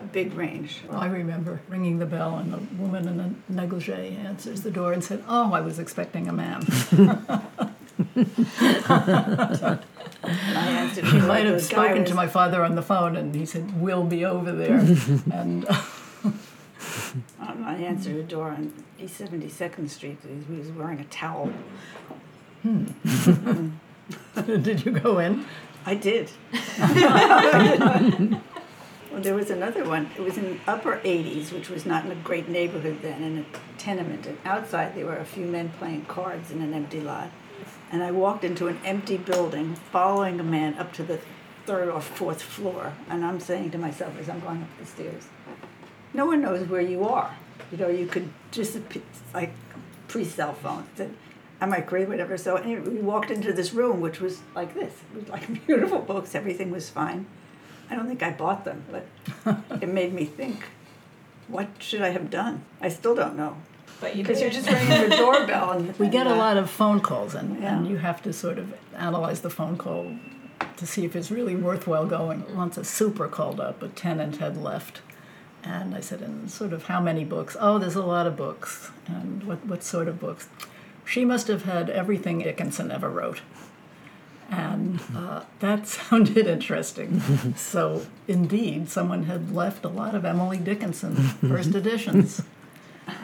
A 0.00 0.04
big 0.12 0.34
range. 0.34 0.80
I 0.90 1.06
remember 1.06 1.60
ringing 1.68 1.98
the 1.98 2.06
bell, 2.06 2.38
and 2.38 2.54
a 2.54 2.58
woman 2.80 3.08
in 3.08 3.20
a 3.20 3.52
negligee 3.52 4.16
answers 4.16 4.62
the 4.62 4.70
door 4.70 4.92
and 4.92 5.02
said, 5.02 5.24
"Oh, 5.28 5.52
I 5.52 5.60
was 5.60 5.78
expecting 5.78 6.28
a 6.28 6.32
man." 6.32 6.62
And 6.90 7.18
I 10.56 10.68
answered 10.70 11.04
He 11.04 11.20
to 11.20 11.26
might 11.26 11.46
have 11.46 11.62
spoken 11.62 12.04
to 12.04 12.14
my 12.14 12.26
father 12.26 12.64
on 12.64 12.74
the 12.76 12.82
phone, 12.82 13.16
and 13.16 13.34
he 13.34 13.46
said, 13.46 13.80
"We'll 13.80 14.04
be 14.04 14.24
over 14.24 14.52
there." 14.52 14.78
and 15.32 15.66
Um, 17.40 17.64
I 17.64 17.76
answered 17.76 18.16
a 18.16 18.22
door 18.22 18.50
on 18.50 18.72
East 19.00 19.16
Seventy 19.16 19.48
Second 19.48 19.90
Street. 19.90 20.18
He 20.48 20.56
was 20.58 20.68
wearing 20.70 21.00
a 21.00 21.04
towel. 21.04 21.50
did 24.46 24.84
you 24.84 24.92
go 24.92 25.18
in? 25.18 25.44
I 25.86 25.94
did. 25.94 26.30
well, 29.10 29.22
there 29.22 29.34
was 29.34 29.50
another 29.50 29.84
one. 29.84 30.10
It 30.16 30.22
was 30.22 30.36
in 30.36 30.44
the 30.44 30.58
upper 30.66 31.00
80s, 31.04 31.52
which 31.52 31.70
was 31.70 31.86
not 31.86 32.04
in 32.04 32.10
a 32.10 32.16
great 32.16 32.48
neighborhood 32.48 32.98
then, 33.02 33.22
in 33.22 33.38
a 33.38 33.78
tenement. 33.78 34.26
And 34.26 34.38
outside, 34.44 34.94
there 34.94 35.06
were 35.06 35.16
a 35.16 35.24
few 35.24 35.46
men 35.46 35.70
playing 35.78 36.04
cards 36.06 36.50
in 36.50 36.60
an 36.60 36.74
empty 36.74 37.00
lot. 37.00 37.30
And 37.90 38.02
I 38.02 38.10
walked 38.10 38.44
into 38.44 38.66
an 38.66 38.78
empty 38.84 39.16
building, 39.16 39.74
following 39.74 40.38
a 40.38 40.44
man 40.44 40.74
up 40.74 40.92
to 40.94 41.02
the 41.02 41.20
third 41.64 41.88
or 41.88 42.00
fourth 42.00 42.42
floor. 42.42 42.92
And 43.08 43.24
I'm 43.24 43.40
saying 43.40 43.70
to 43.70 43.78
myself 43.78 44.18
as 44.18 44.28
I'm 44.28 44.40
going 44.40 44.62
up 44.62 44.68
the 44.78 44.86
stairs, 44.86 45.26
no 46.12 46.26
one 46.26 46.42
knows 46.42 46.68
where 46.68 46.80
you 46.80 47.04
are. 47.04 47.34
You 47.70 47.78
know, 47.78 47.88
you 47.88 48.06
could 48.06 48.28
disappear, 48.50 49.02
like 49.32 49.52
pre-cell 50.08 50.54
phone. 50.54 50.86
Said, 50.96 51.14
Am 51.60 51.72
I 51.72 51.80
crazy? 51.80 52.08
Whatever. 52.08 52.36
So 52.36 52.56
anyway, 52.56 52.88
we 52.88 53.00
walked 53.00 53.30
into 53.30 53.52
this 53.52 53.72
room, 53.72 54.00
which 54.00 54.20
was 54.20 54.40
like 54.54 54.74
this. 54.74 54.92
It 55.12 55.20
was 55.20 55.28
like 55.28 55.66
beautiful 55.66 55.98
books. 55.98 56.34
Everything 56.34 56.70
was 56.70 56.88
fine. 56.88 57.26
I 57.90 57.94
don't 57.94 58.06
think 58.06 58.22
I 58.22 58.30
bought 58.30 58.64
them, 58.64 58.84
but 58.90 59.06
it 59.82 59.88
made 59.88 60.12
me 60.12 60.24
think, 60.24 60.64
what 61.48 61.68
should 61.78 62.02
I 62.02 62.10
have 62.10 62.30
done? 62.30 62.62
I 62.80 62.88
still 62.88 63.14
don't 63.14 63.36
know. 63.36 63.56
But 64.00 64.14
you 64.14 64.22
Because 64.22 64.40
you're 64.40 64.50
just 64.50 64.70
ringing 64.70 65.08
the 65.08 65.16
doorbell 65.16 65.70
and 65.72 65.98
We 65.98 66.08
get 66.08 66.26
a 66.26 66.32
uh, 66.32 66.36
lot 66.36 66.56
of 66.56 66.70
phone 66.70 67.00
calls, 67.00 67.34
and, 67.34 67.62
and 67.64 67.88
you 67.88 67.96
have 67.96 68.22
to 68.22 68.32
sort 68.32 68.58
of 68.58 68.72
analyze 68.96 69.40
the 69.40 69.50
phone 69.50 69.76
call 69.76 70.14
to 70.76 70.86
see 70.86 71.04
if 71.04 71.16
it's 71.16 71.30
really 71.30 71.56
worthwhile 71.56 72.06
going. 72.06 72.44
Once 72.54 72.76
a 72.76 72.84
super 72.84 73.26
called 73.28 73.60
up, 73.60 73.82
a 73.82 73.88
tenant 73.88 74.36
had 74.36 74.56
left. 74.56 75.00
And 75.64 75.94
I 75.94 76.00
said, 76.00 76.22
and 76.22 76.48
sort 76.50 76.72
of 76.72 76.84
how 76.84 77.00
many 77.00 77.24
books? 77.24 77.56
Oh, 77.58 77.78
there's 77.78 77.96
a 77.96 78.04
lot 78.04 78.26
of 78.26 78.36
books. 78.36 78.90
And 79.06 79.42
what, 79.42 79.66
what 79.66 79.82
sort 79.82 80.06
of 80.06 80.20
books? 80.20 80.48
She 81.04 81.24
must 81.24 81.48
have 81.48 81.64
had 81.64 81.90
everything 81.90 82.38
Dickinson 82.38 82.92
ever 82.92 83.10
wrote. 83.10 83.40
And 84.50 85.00
uh, 85.14 85.42
that 85.60 85.86
sounded 85.88 86.46
interesting. 86.46 87.20
so, 87.56 88.06
indeed, 88.26 88.88
someone 88.88 89.24
had 89.24 89.54
left 89.54 89.84
a 89.84 89.88
lot 89.88 90.14
of 90.14 90.24
Emily 90.24 90.58
Dickinson 90.58 91.16
first 91.16 91.74
editions. 91.74 92.42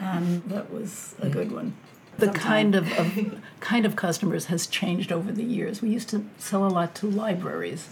And 0.01 0.43
that 0.45 0.71
was 0.71 1.15
a 1.19 1.29
good 1.29 1.51
one. 1.51 1.75
The 2.17 2.29
kind 2.29 2.75
of, 2.75 2.91
of 2.97 3.41
kind 3.59 3.85
of 3.85 3.95
customers 3.95 4.45
has 4.45 4.67
changed 4.67 5.11
over 5.11 5.31
the 5.31 5.43
years. 5.43 5.81
We 5.81 5.89
used 5.89 6.09
to 6.09 6.25
sell 6.37 6.65
a 6.65 6.69
lot 6.69 6.95
to 6.95 7.07
libraries, 7.07 7.89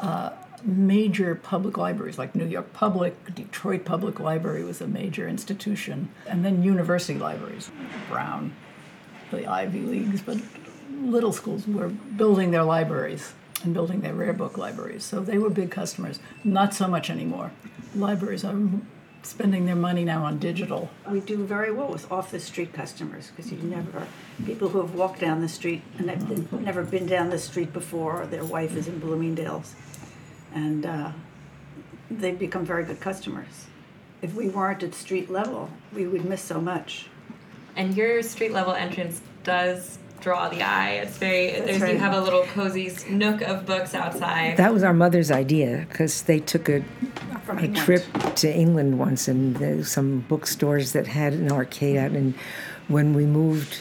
uh, 0.00 0.30
major 0.64 1.34
public 1.34 1.76
libraries 1.76 2.18
like 2.18 2.34
New 2.34 2.46
York 2.46 2.72
Public, 2.72 3.34
Detroit 3.34 3.84
Public 3.84 4.18
Library 4.18 4.64
was 4.64 4.80
a 4.80 4.86
major 4.86 5.28
institution, 5.28 6.08
and 6.26 6.44
then 6.44 6.62
university 6.62 7.18
libraries, 7.18 7.70
Brown, 8.08 8.54
the 9.30 9.46
Ivy 9.46 9.80
Leagues, 9.80 10.22
but 10.22 10.38
little 11.00 11.32
schools 11.32 11.66
were 11.66 11.88
building 11.88 12.50
their 12.50 12.64
libraries 12.64 13.32
and 13.62 13.74
building 13.74 14.00
their 14.00 14.14
rare 14.14 14.32
book 14.32 14.56
libraries. 14.56 15.04
So 15.04 15.20
they 15.20 15.38
were 15.38 15.50
big 15.50 15.70
customers. 15.70 16.20
Not 16.44 16.74
so 16.74 16.86
much 16.86 17.10
anymore. 17.10 17.52
Libraries 17.94 18.44
are 18.44 18.56
spending 19.22 19.66
their 19.66 19.76
money 19.76 20.04
now 20.04 20.24
on 20.24 20.38
digital. 20.38 20.90
We 21.10 21.20
do 21.20 21.44
very 21.44 21.70
well 21.70 21.88
with 21.88 22.10
off 22.10 22.30
the 22.30 22.40
street 22.40 22.72
customers 22.72 23.30
because 23.30 23.52
you 23.52 23.58
never 23.58 24.06
people 24.46 24.68
who 24.68 24.80
have 24.80 24.94
walked 24.94 25.20
down 25.20 25.40
the 25.40 25.48
street 25.48 25.82
and 25.98 26.08
have 26.08 26.26
been, 26.28 26.64
never 26.64 26.82
been 26.82 27.06
down 27.06 27.30
the 27.30 27.38
street 27.38 27.72
before. 27.72 28.22
Or 28.22 28.26
their 28.26 28.44
wife 28.44 28.76
is 28.76 28.88
in 28.88 28.98
Bloomingdale's, 28.98 29.74
and 30.54 30.86
uh, 30.86 31.12
they've 32.10 32.38
become 32.38 32.64
very 32.64 32.84
good 32.84 33.00
customers. 33.00 33.66
If 34.22 34.34
we 34.34 34.48
weren't 34.48 34.82
at 34.82 34.94
street 34.94 35.30
level, 35.30 35.70
we 35.92 36.06
would 36.06 36.24
miss 36.24 36.42
so 36.42 36.60
much. 36.60 37.06
And 37.76 37.94
your 37.96 38.22
street 38.22 38.52
level 38.52 38.74
entrance 38.74 39.20
does 39.44 39.98
draw 40.20 40.48
the 40.48 40.62
eye. 40.62 40.92
It's 41.02 41.16
very 41.18 41.50
there's 41.60 41.80
you 41.80 41.98
have 41.98 42.14
a 42.14 42.20
little 42.20 42.44
cozy 42.44 42.92
nook 43.08 43.40
of 43.42 43.66
books 43.66 43.94
outside. 43.94 44.56
That 44.56 44.72
was 44.72 44.82
our 44.82 44.92
mother's 44.92 45.30
idea 45.30 45.86
because 45.88 46.22
they 46.22 46.40
took 46.40 46.68
a, 46.68 46.82
From 47.44 47.58
a 47.58 47.62
England. 47.62 47.76
trip 47.76 48.04
to 48.36 48.52
England 48.54 48.98
once, 48.98 49.28
and 49.28 49.56
there 49.56 49.82
some 49.84 50.20
bookstores 50.28 50.92
that 50.92 51.06
had 51.06 51.32
an 51.32 51.50
arcade 51.50 51.96
out. 51.96 52.12
And 52.12 52.34
when 52.88 53.14
we 53.14 53.26
moved, 53.26 53.78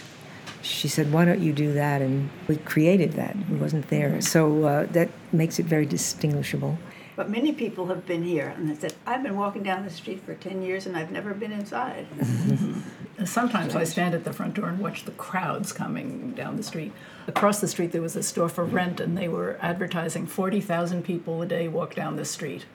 she 0.62 0.88
said, 0.88 1.12
"Why 1.12 1.26
don't 1.26 1.42
you 1.42 1.54
do 1.54 1.74
that?" 1.74 2.02
And 2.02 2.30
we 2.48 2.58
created 2.58 3.14
that. 3.14 3.36
It 3.52 3.60
wasn't 3.60 3.90
there, 3.90 4.22
so 4.22 4.64
uh, 4.64 4.86
that 4.92 5.10
makes 5.32 5.60
it 5.60 5.66
very 5.66 5.86
distinguishable. 5.86 6.78
But 7.20 7.30
many 7.30 7.52
people 7.52 7.88
have 7.88 8.06
been 8.06 8.24
here 8.24 8.54
and 8.56 8.70
they 8.70 8.76
said, 8.76 8.94
"I've 9.06 9.24
been 9.24 9.36
walking 9.36 9.62
down 9.62 9.84
the 9.84 9.90
street 9.90 10.24
for 10.24 10.36
ten 10.36 10.62
years 10.62 10.86
and 10.86 10.96
I've 10.96 11.12
never 11.12 11.34
been 11.34 11.52
inside." 11.52 12.08
Sometimes 13.26 13.76
I 13.76 13.84
stand 13.84 14.16
at 14.16 14.24
the 14.24 14.32
front 14.32 14.54
door 14.54 14.70
and 14.70 14.80
watch 14.80 15.04
the 15.04 15.12
crowds 15.12 15.74
coming 15.74 16.32
down 16.32 16.56
the 16.56 16.64
street. 16.64 16.94
Across 17.28 17.60
the 17.60 17.68
street, 17.68 17.92
there 17.92 18.02
was 18.02 18.16
a 18.16 18.24
store 18.24 18.48
for 18.48 18.64
rent, 18.64 19.02
and 19.02 19.18
they 19.18 19.28
were 19.28 19.60
advertising 19.62 20.28
40,000 20.28 21.04
people 21.04 21.42
a 21.42 21.46
day 21.46 21.68
walk 21.68 21.94
down 21.94 22.16
the 22.16 22.24
street. 22.24 22.66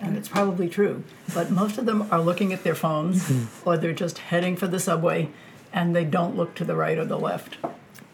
And 0.00 0.16
it's 0.16 0.28
probably 0.28 0.68
true. 0.68 1.04
But 1.32 1.52
most 1.52 1.78
of 1.78 1.86
them 1.86 2.08
are 2.10 2.20
looking 2.20 2.52
at 2.52 2.64
their 2.64 2.74
phones, 2.74 3.30
or 3.64 3.78
they're 3.78 3.92
just 3.92 4.18
heading 4.18 4.56
for 4.56 4.66
the 4.66 4.80
subway, 4.80 5.28
and 5.72 5.94
they 5.94 6.04
don't 6.04 6.36
look 6.36 6.56
to 6.56 6.64
the 6.64 6.74
right 6.74 6.98
or 6.98 7.04
the 7.04 7.16
left. 7.16 7.58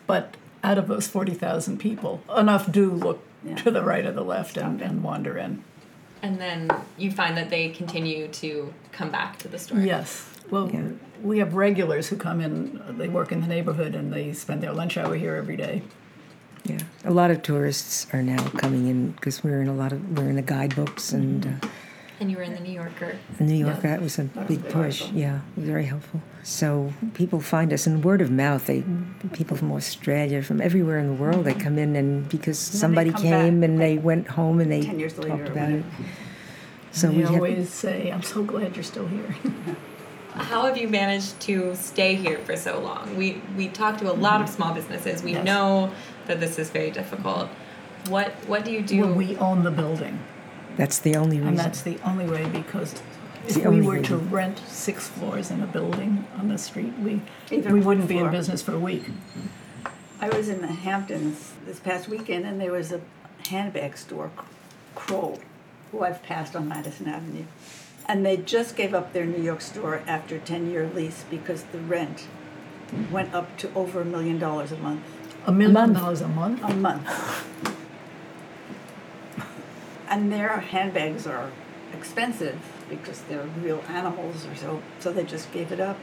But 0.07 0.37
out 0.64 0.79
of 0.79 0.88
those 0.88 1.07
40,000 1.07 1.79
people, 1.79 2.22
enough 2.37 2.72
do 2.72 2.90
look 2.90 3.22
Yeah. 3.44 3.57
to 3.57 3.70
the 3.70 3.83
right 3.83 4.05
or 4.07 4.12
the 4.12 4.24
left 4.24 4.57
and, 4.57 4.81
and 4.81 5.03
wander 5.05 5.37
in. 5.37 5.62
And 6.22 6.40
then 6.40 6.70
you 6.96 7.11
find 7.11 7.37
that 7.37 7.50
they 7.50 7.68
continue 7.68 8.27
to 8.29 8.72
come 8.90 9.11
back 9.11 9.38
to 9.40 9.48
the 9.48 9.59
store. 9.59 9.79
Yes. 9.79 10.27
Well, 10.50 10.70
Yeah. 10.72 10.81
we 11.22 11.38
have 11.40 11.55
regulars 11.55 12.09
who 12.09 12.16
come 12.16 12.40
in, 12.40 12.81
uh, 12.88 12.92
they 12.92 13.09
work 13.09 13.31
in 13.31 13.42
the 13.42 13.46
neighborhood 13.46 13.94
and 13.94 14.11
they 14.11 14.33
spend 14.33 14.62
their 14.62 14.72
lunch 14.72 14.96
hour 14.96 15.14
here 15.14 15.37
every 15.37 15.57
day. 15.57 15.83
Yeah, 16.64 16.79
a 17.05 17.11
lot 17.11 17.31
of 17.31 17.42
tourists 17.42 18.07
are 18.14 18.22
now 18.22 18.42
coming 18.57 18.87
in 18.87 19.11
because 19.11 19.44
we're 19.44 19.61
in 19.61 19.68
a 19.68 19.74
lot 19.74 19.92
of 19.92 20.16
we're 20.18 20.31
in 20.31 20.37
the 20.37 20.40
guidebooks 20.42 21.12
and 21.12 21.44
uh, 21.62 21.68
And 22.20 22.31
you 22.31 22.37
were 22.37 22.44
in 22.44 22.55
the 22.55 22.61
New 22.61 22.72
Yorker. 22.72 23.18
the 23.38 23.44
New 23.44 23.57
Yorker. 23.57 23.81
Yeah, 23.83 23.96
that 23.96 24.03
was 24.03 24.18
a 24.18 24.24
big 24.24 24.61
very 24.61 24.72
push. 24.72 25.00
helpful. 25.00 25.18
Yeah, 25.18 25.40
very 25.57 25.85
helpful. 25.85 26.20
So 26.44 26.92
people 27.14 27.40
find 27.40 27.72
us, 27.72 27.87
and 27.87 28.05
word 28.05 28.20
of 28.20 28.31
mouth. 28.31 28.66
They 28.66 28.85
people 29.33 29.57
from 29.57 29.72
Australia, 29.72 30.42
from 30.42 30.61
everywhere 30.61 30.98
in 30.98 31.09
the 31.09 31.14
world, 31.14 31.44
they 31.44 31.55
come 31.55 31.77
in 31.79 31.96
and 31.96 32.29
because 32.29 32.70
they 32.70 32.79
somebody 32.79 33.12
came 33.12 33.61
back, 33.61 33.68
and 33.68 33.81
they 33.81 33.98
went 33.98 34.29
home 34.29 34.61
and 34.61 34.70
they 34.70 34.83
10 34.83 34.98
years 34.98 35.18
later 35.18 35.38
talked 35.38 35.48
about 35.48 35.70
it. 35.70 35.85
whatever. 35.85 36.11
So 36.92 37.09
they 37.09 37.16
we 37.16 37.22
have 37.22 37.33
always 37.33 37.70
say, 37.70 38.11
I'm 38.12 38.22
so 38.22 38.44
glad 38.44 38.77
you're 38.77 38.85
still 38.85 39.09
here. 39.09 39.35
How 40.35 40.66
have 40.66 40.77
you 40.77 40.88
managed 40.88 41.38
to 41.42 41.74
stay 41.77 42.16
here 42.16 42.38
for 42.38 42.57
so 42.57 42.81
long? 42.81 43.16
We 43.16 43.40
we 43.57 43.68
talk 43.68 43.98
to 43.98 44.11
a 44.11 44.14
lot 44.14 44.40
of 44.40 44.46
mm-hmm. 44.46 44.57
small 44.57 44.74
businesses. 44.74 45.22
We 45.22 45.33
Yes. 45.33 45.44
know 45.44 45.92
that 46.27 46.40
this 46.40 46.59
is 46.59 46.70
very 46.70 46.90
difficult. 46.90 47.48
What 48.09 48.33
what 48.46 48.64
do 48.64 48.70
you 48.70 48.83
do? 48.83 49.00
well, 49.00 49.14
we 49.14 49.37
own 49.37 49.64
the 49.64 49.70
building. 49.70 50.18
That's 50.76 50.98
the 50.98 51.16
only 51.16 51.37
reason. 51.38 51.48
And 51.48 51.58
that's 51.58 51.82
the 51.82 51.98
only 52.04 52.26
way 52.28 52.46
because 52.48 52.94
It's 53.46 53.56
if 53.56 53.62
we 53.62 53.68
only 53.68 53.87
were 53.87 53.98
to 54.02 54.16
reason. 54.16 54.30
rent 54.30 54.58
six 54.66 55.08
floors 55.08 55.50
in 55.50 55.62
a 55.62 55.66
building 55.66 56.26
on 56.38 56.48
the 56.48 56.58
street, 56.58 56.92
we, 56.98 57.20
Even 57.50 57.72
we 57.72 57.80
wouldn't 57.80 58.08
be 58.08 58.14
in 58.16 58.20
floor. 58.20 58.30
business 58.32 58.62
for 58.62 58.74
a 58.74 58.78
week. 58.78 59.04
I 60.20 60.28
was 60.30 60.48
in 60.48 60.60
the 60.60 60.68
Hamptons 60.68 61.52
this 61.66 61.80
past 61.80 62.08
weekend, 62.08 62.46
and 62.46 62.60
there 62.60 62.72
was 62.72 62.92
a 62.92 63.00
handbag 63.48 63.96
store, 63.98 64.30
Kroll, 64.94 65.40
who 65.92 66.02
I've 66.02 66.22
passed 66.22 66.56
on 66.56 66.68
Madison 66.68 67.08
Avenue. 67.08 67.44
And 68.06 68.24
they 68.24 68.37
just 68.37 68.76
gave 68.76 68.94
up 68.94 69.12
their 69.12 69.26
New 69.26 69.42
York 69.42 69.60
store 69.60 70.02
after 70.06 70.37
a 70.37 70.38
10 70.38 70.70
year 70.70 70.88
lease 70.94 71.24
because 71.30 71.64
the 71.64 71.78
rent 71.78 72.26
went 73.10 73.34
up 73.34 73.56
to 73.58 73.72
over 73.74 74.00
a 74.02 74.04
million 74.04 74.38
dollars 74.38 74.72
a 74.72 74.76
month. 74.76 75.02
A 75.46 75.52
million 75.52 75.92
dollars 75.92 76.20
a 76.20 76.28
month? 76.28 76.62
A 76.62 76.74
month. 76.74 77.06
And 80.14 80.31
their 80.31 80.61
handbags 80.61 81.27
are 81.27 81.50
expensive 81.92 82.57
because 82.88 83.22
they're 83.22 83.48
real 83.61 83.83
animals 83.88 84.46
or 84.46 84.55
so, 84.55 84.81
so 85.00 85.12
they 85.12 85.24
just 85.24 85.50
gave 85.53 85.72
it 85.72 85.81
up. 85.81 85.98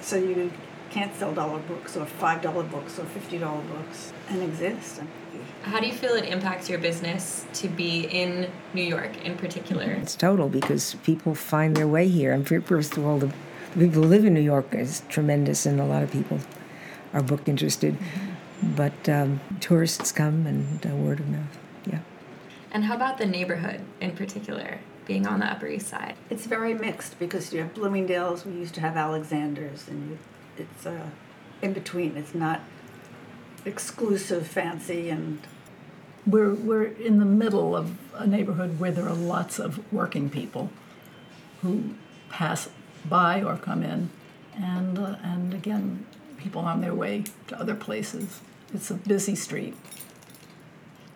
So 0.00 0.16
you 0.16 0.50
can't 0.90 1.14
sell 1.14 1.32
dollar 1.32 1.60
books 1.60 1.96
or 1.96 2.06
five 2.06 2.42
dollar 2.42 2.64
books 2.64 2.98
or 2.98 3.04
fifty 3.04 3.38
dollar 3.38 3.62
books 3.62 4.12
and 4.28 4.42
exist. 4.42 5.02
How 5.62 5.78
do 5.78 5.86
you 5.86 5.92
feel 5.92 6.14
it 6.14 6.24
impacts 6.24 6.68
your 6.68 6.80
business 6.80 7.46
to 7.52 7.68
be 7.68 8.08
in 8.22 8.50
New 8.74 8.82
York 8.82 9.24
in 9.24 9.36
particular? 9.36 9.92
It's 9.92 10.16
total 10.16 10.48
because 10.48 10.96
people 11.04 11.36
find 11.36 11.76
their 11.76 11.86
way 11.86 12.08
here. 12.08 12.32
And 12.32 12.44
fir- 12.48 12.62
first 12.62 12.96
of 12.96 13.06
all, 13.06 13.18
the, 13.18 13.30
the 13.76 13.86
people 13.86 14.02
who 14.02 14.08
live 14.08 14.24
in 14.24 14.34
New 14.34 14.40
York 14.40 14.74
is 14.74 15.04
tremendous, 15.08 15.66
and 15.66 15.80
a 15.80 15.84
lot 15.84 16.02
of 16.02 16.10
people 16.10 16.40
are 17.14 17.22
book 17.22 17.48
interested. 17.48 17.96
But 18.60 19.08
um, 19.08 19.38
tourists 19.60 20.10
come 20.10 20.48
and 20.48 20.84
uh, 20.84 20.96
word 20.96 21.20
of 21.20 21.28
mouth. 21.28 21.59
Yeah. 22.70 22.76
And 22.76 22.84
how 22.84 22.94
about 22.94 23.18
the 23.18 23.26
neighborhood 23.26 23.80
in 24.00 24.12
particular, 24.12 24.78
being 25.06 25.26
on 25.26 25.40
the 25.40 25.46
Upper 25.46 25.66
East 25.66 25.88
Side? 25.88 26.14
It's 26.30 26.46
very 26.46 26.74
mixed 26.74 27.18
because 27.18 27.52
you 27.52 27.60
have 27.60 27.74
Bloomingdale's, 27.74 28.46
we 28.46 28.52
used 28.52 28.74
to 28.74 28.80
have 28.80 28.96
Alexander's, 28.96 29.88
and 29.88 30.18
it's 30.56 30.86
uh, 30.86 31.10
in 31.62 31.72
between. 31.72 32.16
It's 32.16 32.34
not 32.34 32.60
exclusive, 33.64 34.46
fancy, 34.46 35.10
and 35.10 35.40
We're, 36.26 36.54
we're 36.54 36.84
in 36.84 37.18
the 37.18 37.24
middle 37.24 37.74
of 37.74 37.96
a 38.14 38.26
neighborhood 38.26 38.78
where 38.78 38.92
there 38.92 39.08
are 39.08 39.14
lots 39.14 39.58
of 39.58 39.80
working 39.92 40.30
people 40.30 40.70
who 41.62 41.94
pass 42.28 42.68
by 43.08 43.42
or 43.42 43.56
come 43.56 43.82
in, 43.82 44.10
and, 44.54 44.98
uh, 44.98 45.16
and 45.22 45.54
again, 45.54 46.06
people 46.36 46.62
on 46.62 46.80
their 46.80 46.94
way 46.94 47.24
to 47.48 47.58
other 47.58 47.74
places. 47.74 48.40
It's 48.72 48.90
a 48.90 48.94
busy 48.94 49.34
street. 49.34 49.74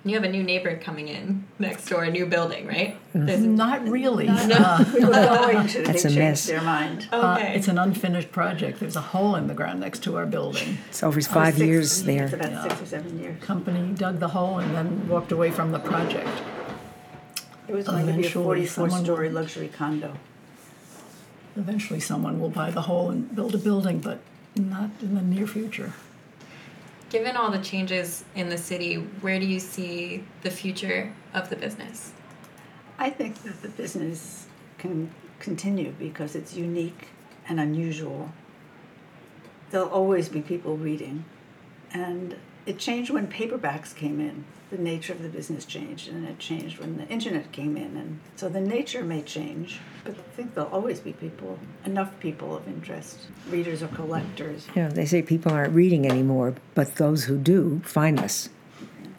You 0.06 0.14
have 0.16 0.24
a 0.24 0.28
new 0.28 0.42
neighbor 0.42 0.76
coming 0.76 1.08
in 1.08 1.44
next 1.58 1.86
door, 1.88 2.04
a 2.04 2.10
new 2.10 2.26
building, 2.26 2.66
right? 2.66 2.98
There's 3.14 3.42
a- 3.42 3.46
Not 3.46 3.88
really. 3.88 4.28
Uh, 4.28 4.84
we 4.94 5.02
were 5.04 5.10
going 5.12 5.66
to. 5.68 5.82
That's 5.82 6.02
they 6.02 6.08
a 6.10 6.12
changed 6.12 6.18
mess. 6.18 6.46
their 6.46 6.60
mind. 6.60 7.08
uh, 7.10 7.38
okay. 7.40 7.54
it's 7.56 7.68
an 7.68 7.78
unfinished 7.78 8.30
project. 8.30 8.80
There's 8.80 8.96
a 8.96 9.00
hole 9.00 9.34
in 9.36 9.46
the 9.46 9.54
ground 9.54 9.80
next 9.80 10.02
to 10.04 10.16
our 10.18 10.26
building. 10.26 10.76
It's 10.90 11.02
over 11.02 11.20
five 11.22 11.54
Six- 11.54 11.66
years 11.66 12.02
there. 12.04 12.24
It's 12.24 12.34
about 12.34 12.62
six 12.70 12.82
or 12.82 12.86
seven 12.86 13.18
years. 13.18 13.42
Company 13.42 13.94
dug 13.94 14.18
the 14.20 14.28
hole 14.28 14.58
and 14.58 14.74
then 14.74 15.08
walked 15.08 15.32
away 15.32 15.50
from 15.50 15.72
the 15.72 15.78
project. 15.78 16.28
It 17.66 17.72
was 17.74 17.86
going 17.86 18.00
to 18.06 18.12
be 18.12 18.18
a 18.18 18.18
Eventually, 18.20 18.44
forty-four 18.44 18.88
someone- 18.90 19.04
story 19.04 19.30
luxury 19.30 19.68
condo. 19.68 20.16
Eventually, 21.56 22.00
someone 22.00 22.40
will 22.40 22.50
buy 22.50 22.70
the 22.70 22.82
hole 22.82 23.08
and 23.10 23.34
build 23.34 23.54
a 23.54 23.58
building, 23.58 24.00
but 24.00 24.18
not 24.56 24.90
in 25.00 25.14
the 25.14 25.22
near 25.22 25.46
future. 25.46 25.92
Given 27.14 27.36
all 27.36 27.52
the 27.52 27.60
changes 27.60 28.24
in 28.34 28.48
the 28.48 28.58
city, 28.58 28.96
where 28.96 29.38
do 29.38 29.46
you 29.46 29.60
see 29.60 30.24
the 30.42 30.50
future 30.50 31.12
of 31.32 31.48
the 31.48 31.54
business? 31.54 32.10
I 32.98 33.08
think 33.08 33.40
that 33.44 33.62
the 33.62 33.68
business 33.68 34.48
can 34.78 35.12
continue 35.38 35.94
because 35.96 36.34
it's 36.34 36.56
unique 36.56 37.10
and 37.48 37.60
unusual. 37.60 38.32
There'll 39.70 39.90
always 39.90 40.28
be 40.28 40.42
people 40.42 40.76
reading. 40.76 41.24
And 41.92 42.34
it 42.66 42.80
changed 42.80 43.12
when 43.12 43.28
paperbacks 43.28 43.94
came 43.94 44.18
in. 44.18 44.44
The 44.70 44.78
nature 44.78 45.12
of 45.12 45.22
the 45.22 45.28
business 45.28 45.64
changed, 45.64 46.08
and 46.08 46.26
it 46.26 46.38
changed 46.38 46.78
when 46.78 46.96
the 46.96 47.06
internet 47.08 47.52
came 47.52 47.76
in. 47.76 47.96
And 47.96 48.20
so 48.34 48.48
the 48.48 48.60
nature 48.60 49.04
may 49.04 49.22
change, 49.22 49.80
but 50.02 50.14
I 50.14 50.36
think 50.36 50.54
there'll 50.54 50.70
always 50.70 51.00
be 51.00 51.12
people, 51.12 51.58
enough 51.84 52.18
people 52.18 52.56
of 52.56 52.66
interest, 52.66 53.20
readers 53.48 53.82
or 53.82 53.88
collectors. 53.88 54.66
Yeah, 54.74 54.88
they 54.88 55.06
say 55.06 55.22
people 55.22 55.52
aren't 55.52 55.74
reading 55.74 56.10
anymore, 56.10 56.54
but 56.74 56.96
those 56.96 57.24
who 57.24 57.38
do 57.38 57.82
find 57.84 58.18
us. 58.18 58.48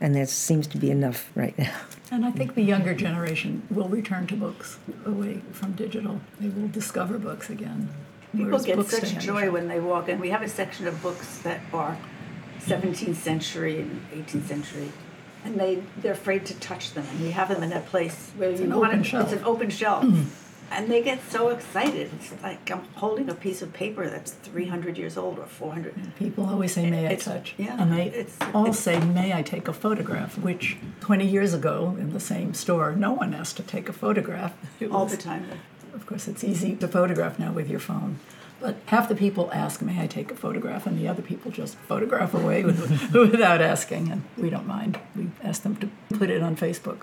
And 0.01 0.13
that 0.15 0.29
seems 0.29 0.67
to 0.67 0.77
be 0.77 0.91
enough 0.91 1.31
right 1.35 1.57
now. 1.57 1.73
And 2.11 2.25
I 2.25 2.31
think 2.31 2.55
the 2.55 2.61
younger 2.61 2.93
generation 2.93 3.63
will 3.69 3.87
return 3.87 4.27
to 4.27 4.35
books 4.35 4.77
away 5.05 5.41
from 5.51 5.71
digital. 5.71 6.19
They 6.39 6.49
will 6.49 6.67
discover 6.67 7.17
books 7.17 7.49
again. 7.49 7.89
People 8.35 8.59
get 8.59 8.75
books 8.75 8.95
stay 8.95 9.07
such 9.07 9.15
on 9.15 9.21
joy 9.21 9.51
when 9.51 9.67
they 9.67 9.79
walk 9.79 10.09
in. 10.09 10.19
We 10.19 10.29
have 10.29 10.41
a 10.41 10.49
section 10.49 10.85
of 10.87 11.01
books 11.01 11.39
that 11.39 11.61
are 11.73 11.97
17th 12.59 13.15
century 13.15 13.81
and 13.81 14.05
18th 14.11 14.45
century, 14.45 14.91
and 15.45 15.59
they 15.59 15.83
they're 16.01 16.13
afraid 16.13 16.45
to 16.47 16.53
touch 16.59 16.93
them. 16.93 17.05
And 17.11 17.19
we 17.21 17.31
have 17.31 17.47
them 17.49 17.63
in 17.63 17.71
a 17.71 17.79
place 17.81 18.31
where 18.37 18.49
It's 18.49 18.59
you 18.59 18.65
an 18.67 18.75
want 18.75 18.87
open 18.93 19.03
to, 19.03 19.09
shelf. 19.09 19.23
It's 19.31 19.41
an 19.41 19.45
open 19.47 19.69
shelf, 19.69 20.03
mm-hmm. 20.03 20.23
and 20.71 20.89
they 20.91 21.01
get 21.03 21.19
so 21.29 21.49
excited. 21.49 22.09
It's 22.19 22.33
like 22.43 22.69
I'm 22.71 22.83
holding 22.95 23.29
a 23.29 23.35
piece 23.35 23.61
of 23.61 23.71
paper 23.73 24.09
that's 24.09 24.31
300 24.31 24.97
years 24.97 25.15
old 25.17 25.37
or 25.39 25.45
400. 25.45 25.93
People 26.17 26.45
always 26.49 26.73
say, 26.73 26.89
"May 26.89 27.07
I 27.07 27.15
touch?" 27.15 27.53
yeah, 27.57 27.75
and 27.81 27.93
they 27.93 28.07
it's- 28.07 28.37
all 28.53 28.63
it's- 28.63 28.79
say, 28.79 28.99
"May 28.99 29.33
I 29.33 29.41
take 29.43 29.67
a 29.67 29.73
photograph?" 29.73 30.37
Which 30.37 30.77
20 30.99 31.25
years 31.27 31.53
ago, 31.53 31.95
in 31.99 32.11
the 32.13 32.19
same 32.19 32.53
store, 32.53 32.93
no 32.95 33.11
one 33.13 33.33
asked 33.33 33.57
to 33.57 33.63
take 33.63 33.87
a 33.89 33.93
photograph. 33.93 34.53
All 34.91 35.05
the 35.05 35.17
time. 35.17 35.45
Of 35.93 36.05
course, 36.07 36.27
it's 36.27 36.43
easy 36.43 36.75
to 36.75 36.87
photograph 36.89 37.39
now 37.39 37.51
with 37.53 37.69
your 37.69 37.79
phone. 37.79 38.19
But 38.59 38.77
half 38.87 39.09
the 39.09 39.15
people 39.15 39.49
ask, 39.53 39.81
"May 39.81 40.01
I 40.01 40.07
take 40.07 40.31
a 40.31 40.35
photograph?" 40.35 40.87
and 40.87 40.97
the 40.97 41.07
other 41.07 41.21
people 41.21 41.51
just 41.51 41.75
photograph 41.87 42.33
away 42.33 42.63
with, 42.63 43.13
without 43.13 43.61
asking, 43.61 44.11
and 44.11 44.23
we 44.37 44.49
don't 44.49 44.67
mind. 44.67 44.99
We 45.15 45.27
ask 45.43 45.63
them 45.63 45.75
to 45.77 45.89
put 46.17 46.29
it 46.29 46.41
on 46.41 46.55
Facebook. 46.55 46.99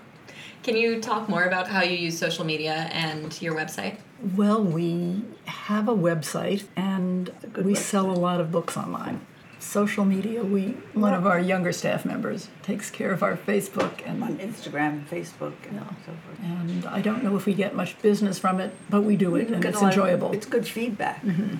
Can 0.63 0.77
you 0.77 1.01
talk 1.01 1.27
more 1.27 1.43
about 1.43 1.67
how 1.67 1.81
you 1.83 1.97
use 1.97 2.17
social 2.17 2.45
media 2.45 2.89
and 2.91 3.39
your 3.41 3.53
website? 3.53 3.97
Well, 4.35 4.63
we 4.63 5.23
have 5.45 5.89
a 5.89 5.93
website 5.95 6.63
and 6.77 7.29
we 7.57 7.73
website. 7.73 7.77
sell 7.77 8.09
a 8.09 8.15
lot 8.15 8.39
of 8.39 8.51
books 8.51 8.77
online. 8.77 9.19
Social 9.63 10.03
media, 10.03 10.43
we 10.43 10.75
one 10.93 11.13
of 11.13 11.25
our 11.25 11.39
younger 11.39 11.71
staff 11.71 12.05
members 12.05 12.49
takes 12.63 12.89
care 12.91 13.11
of 13.11 13.23
our 13.23 13.37
Facebook 13.37 14.07
On 14.07 14.21
and 14.21 14.39
Instagram, 14.39 15.05
Facebook, 15.07 15.53
and 15.67 15.75
Yeah. 15.75 15.89
so 16.05 16.11
forth. 16.25 16.39
and 16.43 16.85
I 16.85 17.01
don't 17.01 17.23
know 17.23 17.35
if 17.37 17.45
we 17.45 17.53
get 17.53 17.73
much 17.73 17.99
business 18.01 18.37
from 18.37 18.59
it, 18.59 18.75
but 18.89 19.03
we 19.03 19.15
do 19.15 19.35
it 19.35 19.45
mm-hmm. 19.45 19.53
and 19.55 19.65
it's 19.65 19.77
a 19.77 19.81
lot 19.81 19.93
of- 19.93 19.97
enjoyable. 19.97 20.31
It's 20.33 20.45
good 20.45 20.67
feedback. 20.67 21.23
Mm-hmm. 21.23 21.57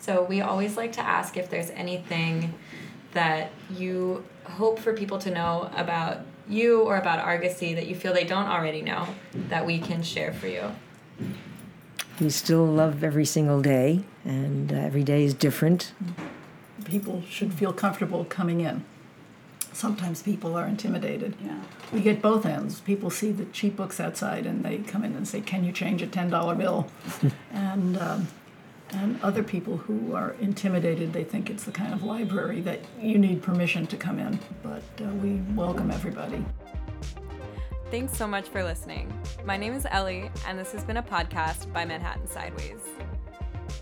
So 0.00 0.22
we 0.22 0.40
always 0.40 0.76
like 0.76 0.92
to 0.92 1.02
ask 1.02 1.36
if 1.36 1.50
there's 1.50 1.70
anything 1.70 2.54
that 3.12 3.50
you 3.70 4.24
hope 4.44 4.78
for 4.78 4.92
people 4.92 5.18
to 5.18 5.30
know 5.30 5.70
about 5.76 6.20
you 6.48 6.82
or 6.82 6.96
about 6.96 7.18
Argosy 7.18 7.74
that 7.74 7.86
you 7.86 7.94
feel 7.94 8.12
they 8.14 8.24
don't 8.24 8.46
already 8.46 8.82
know 8.82 9.06
that 9.48 9.66
we 9.66 9.78
can 9.78 10.02
share 10.02 10.32
for 10.32 10.46
you. 10.46 10.64
We 12.20 12.30
still 12.30 12.64
love 12.64 13.04
every 13.04 13.26
single 13.26 13.60
day, 13.60 14.04
and 14.24 14.72
uh, 14.72 14.76
every 14.76 15.02
day 15.04 15.24
is 15.24 15.34
different. 15.34 15.92
Mm-hmm. 16.02 16.22
People 16.86 17.22
should 17.28 17.52
feel 17.52 17.72
comfortable 17.72 18.24
coming 18.24 18.60
in. 18.60 18.84
Sometimes 19.72 20.22
people 20.22 20.56
are 20.56 20.66
intimidated. 20.66 21.34
Yeah. 21.44 21.60
We 21.92 22.00
get 22.00 22.22
both 22.22 22.46
ends. 22.46 22.80
People 22.80 23.10
see 23.10 23.32
the 23.32 23.44
cheap 23.46 23.76
books 23.76 23.98
outside 24.00 24.46
and 24.46 24.64
they 24.64 24.78
come 24.78 25.04
in 25.04 25.14
and 25.16 25.26
say, 25.26 25.40
"Can 25.40 25.64
you 25.64 25.72
change 25.72 26.00
a 26.00 26.06
ten 26.06 26.30
dollar 26.30 26.54
bill?" 26.54 26.88
and 27.52 27.98
um, 27.98 28.28
and 28.90 29.20
other 29.22 29.42
people 29.42 29.76
who 29.76 30.14
are 30.14 30.36
intimidated. 30.40 31.12
They 31.12 31.24
think 31.24 31.50
it's 31.50 31.64
the 31.64 31.72
kind 31.72 31.92
of 31.92 32.04
library 32.04 32.60
that 32.62 32.80
you 33.00 33.18
need 33.18 33.42
permission 33.42 33.86
to 33.88 33.96
come 33.96 34.18
in, 34.18 34.38
but 34.62 34.84
uh, 35.00 35.10
we 35.22 35.40
welcome 35.54 35.90
everybody. 35.90 36.44
Thanks 37.90 38.16
so 38.16 38.26
much 38.26 38.48
for 38.48 38.62
listening. 38.62 39.12
My 39.44 39.56
name 39.56 39.72
is 39.72 39.86
Ellie, 39.90 40.30
and 40.46 40.58
this 40.58 40.72
has 40.72 40.84
been 40.84 40.96
a 40.96 41.02
podcast 41.02 41.72
by 41.72 41.84
Manhattan 41.84 42.26
Sideways. 42.26 42.82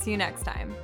See 0.01 0.11
you 0.12 0.16
next 0.16 0.45
time. 0.45 0.74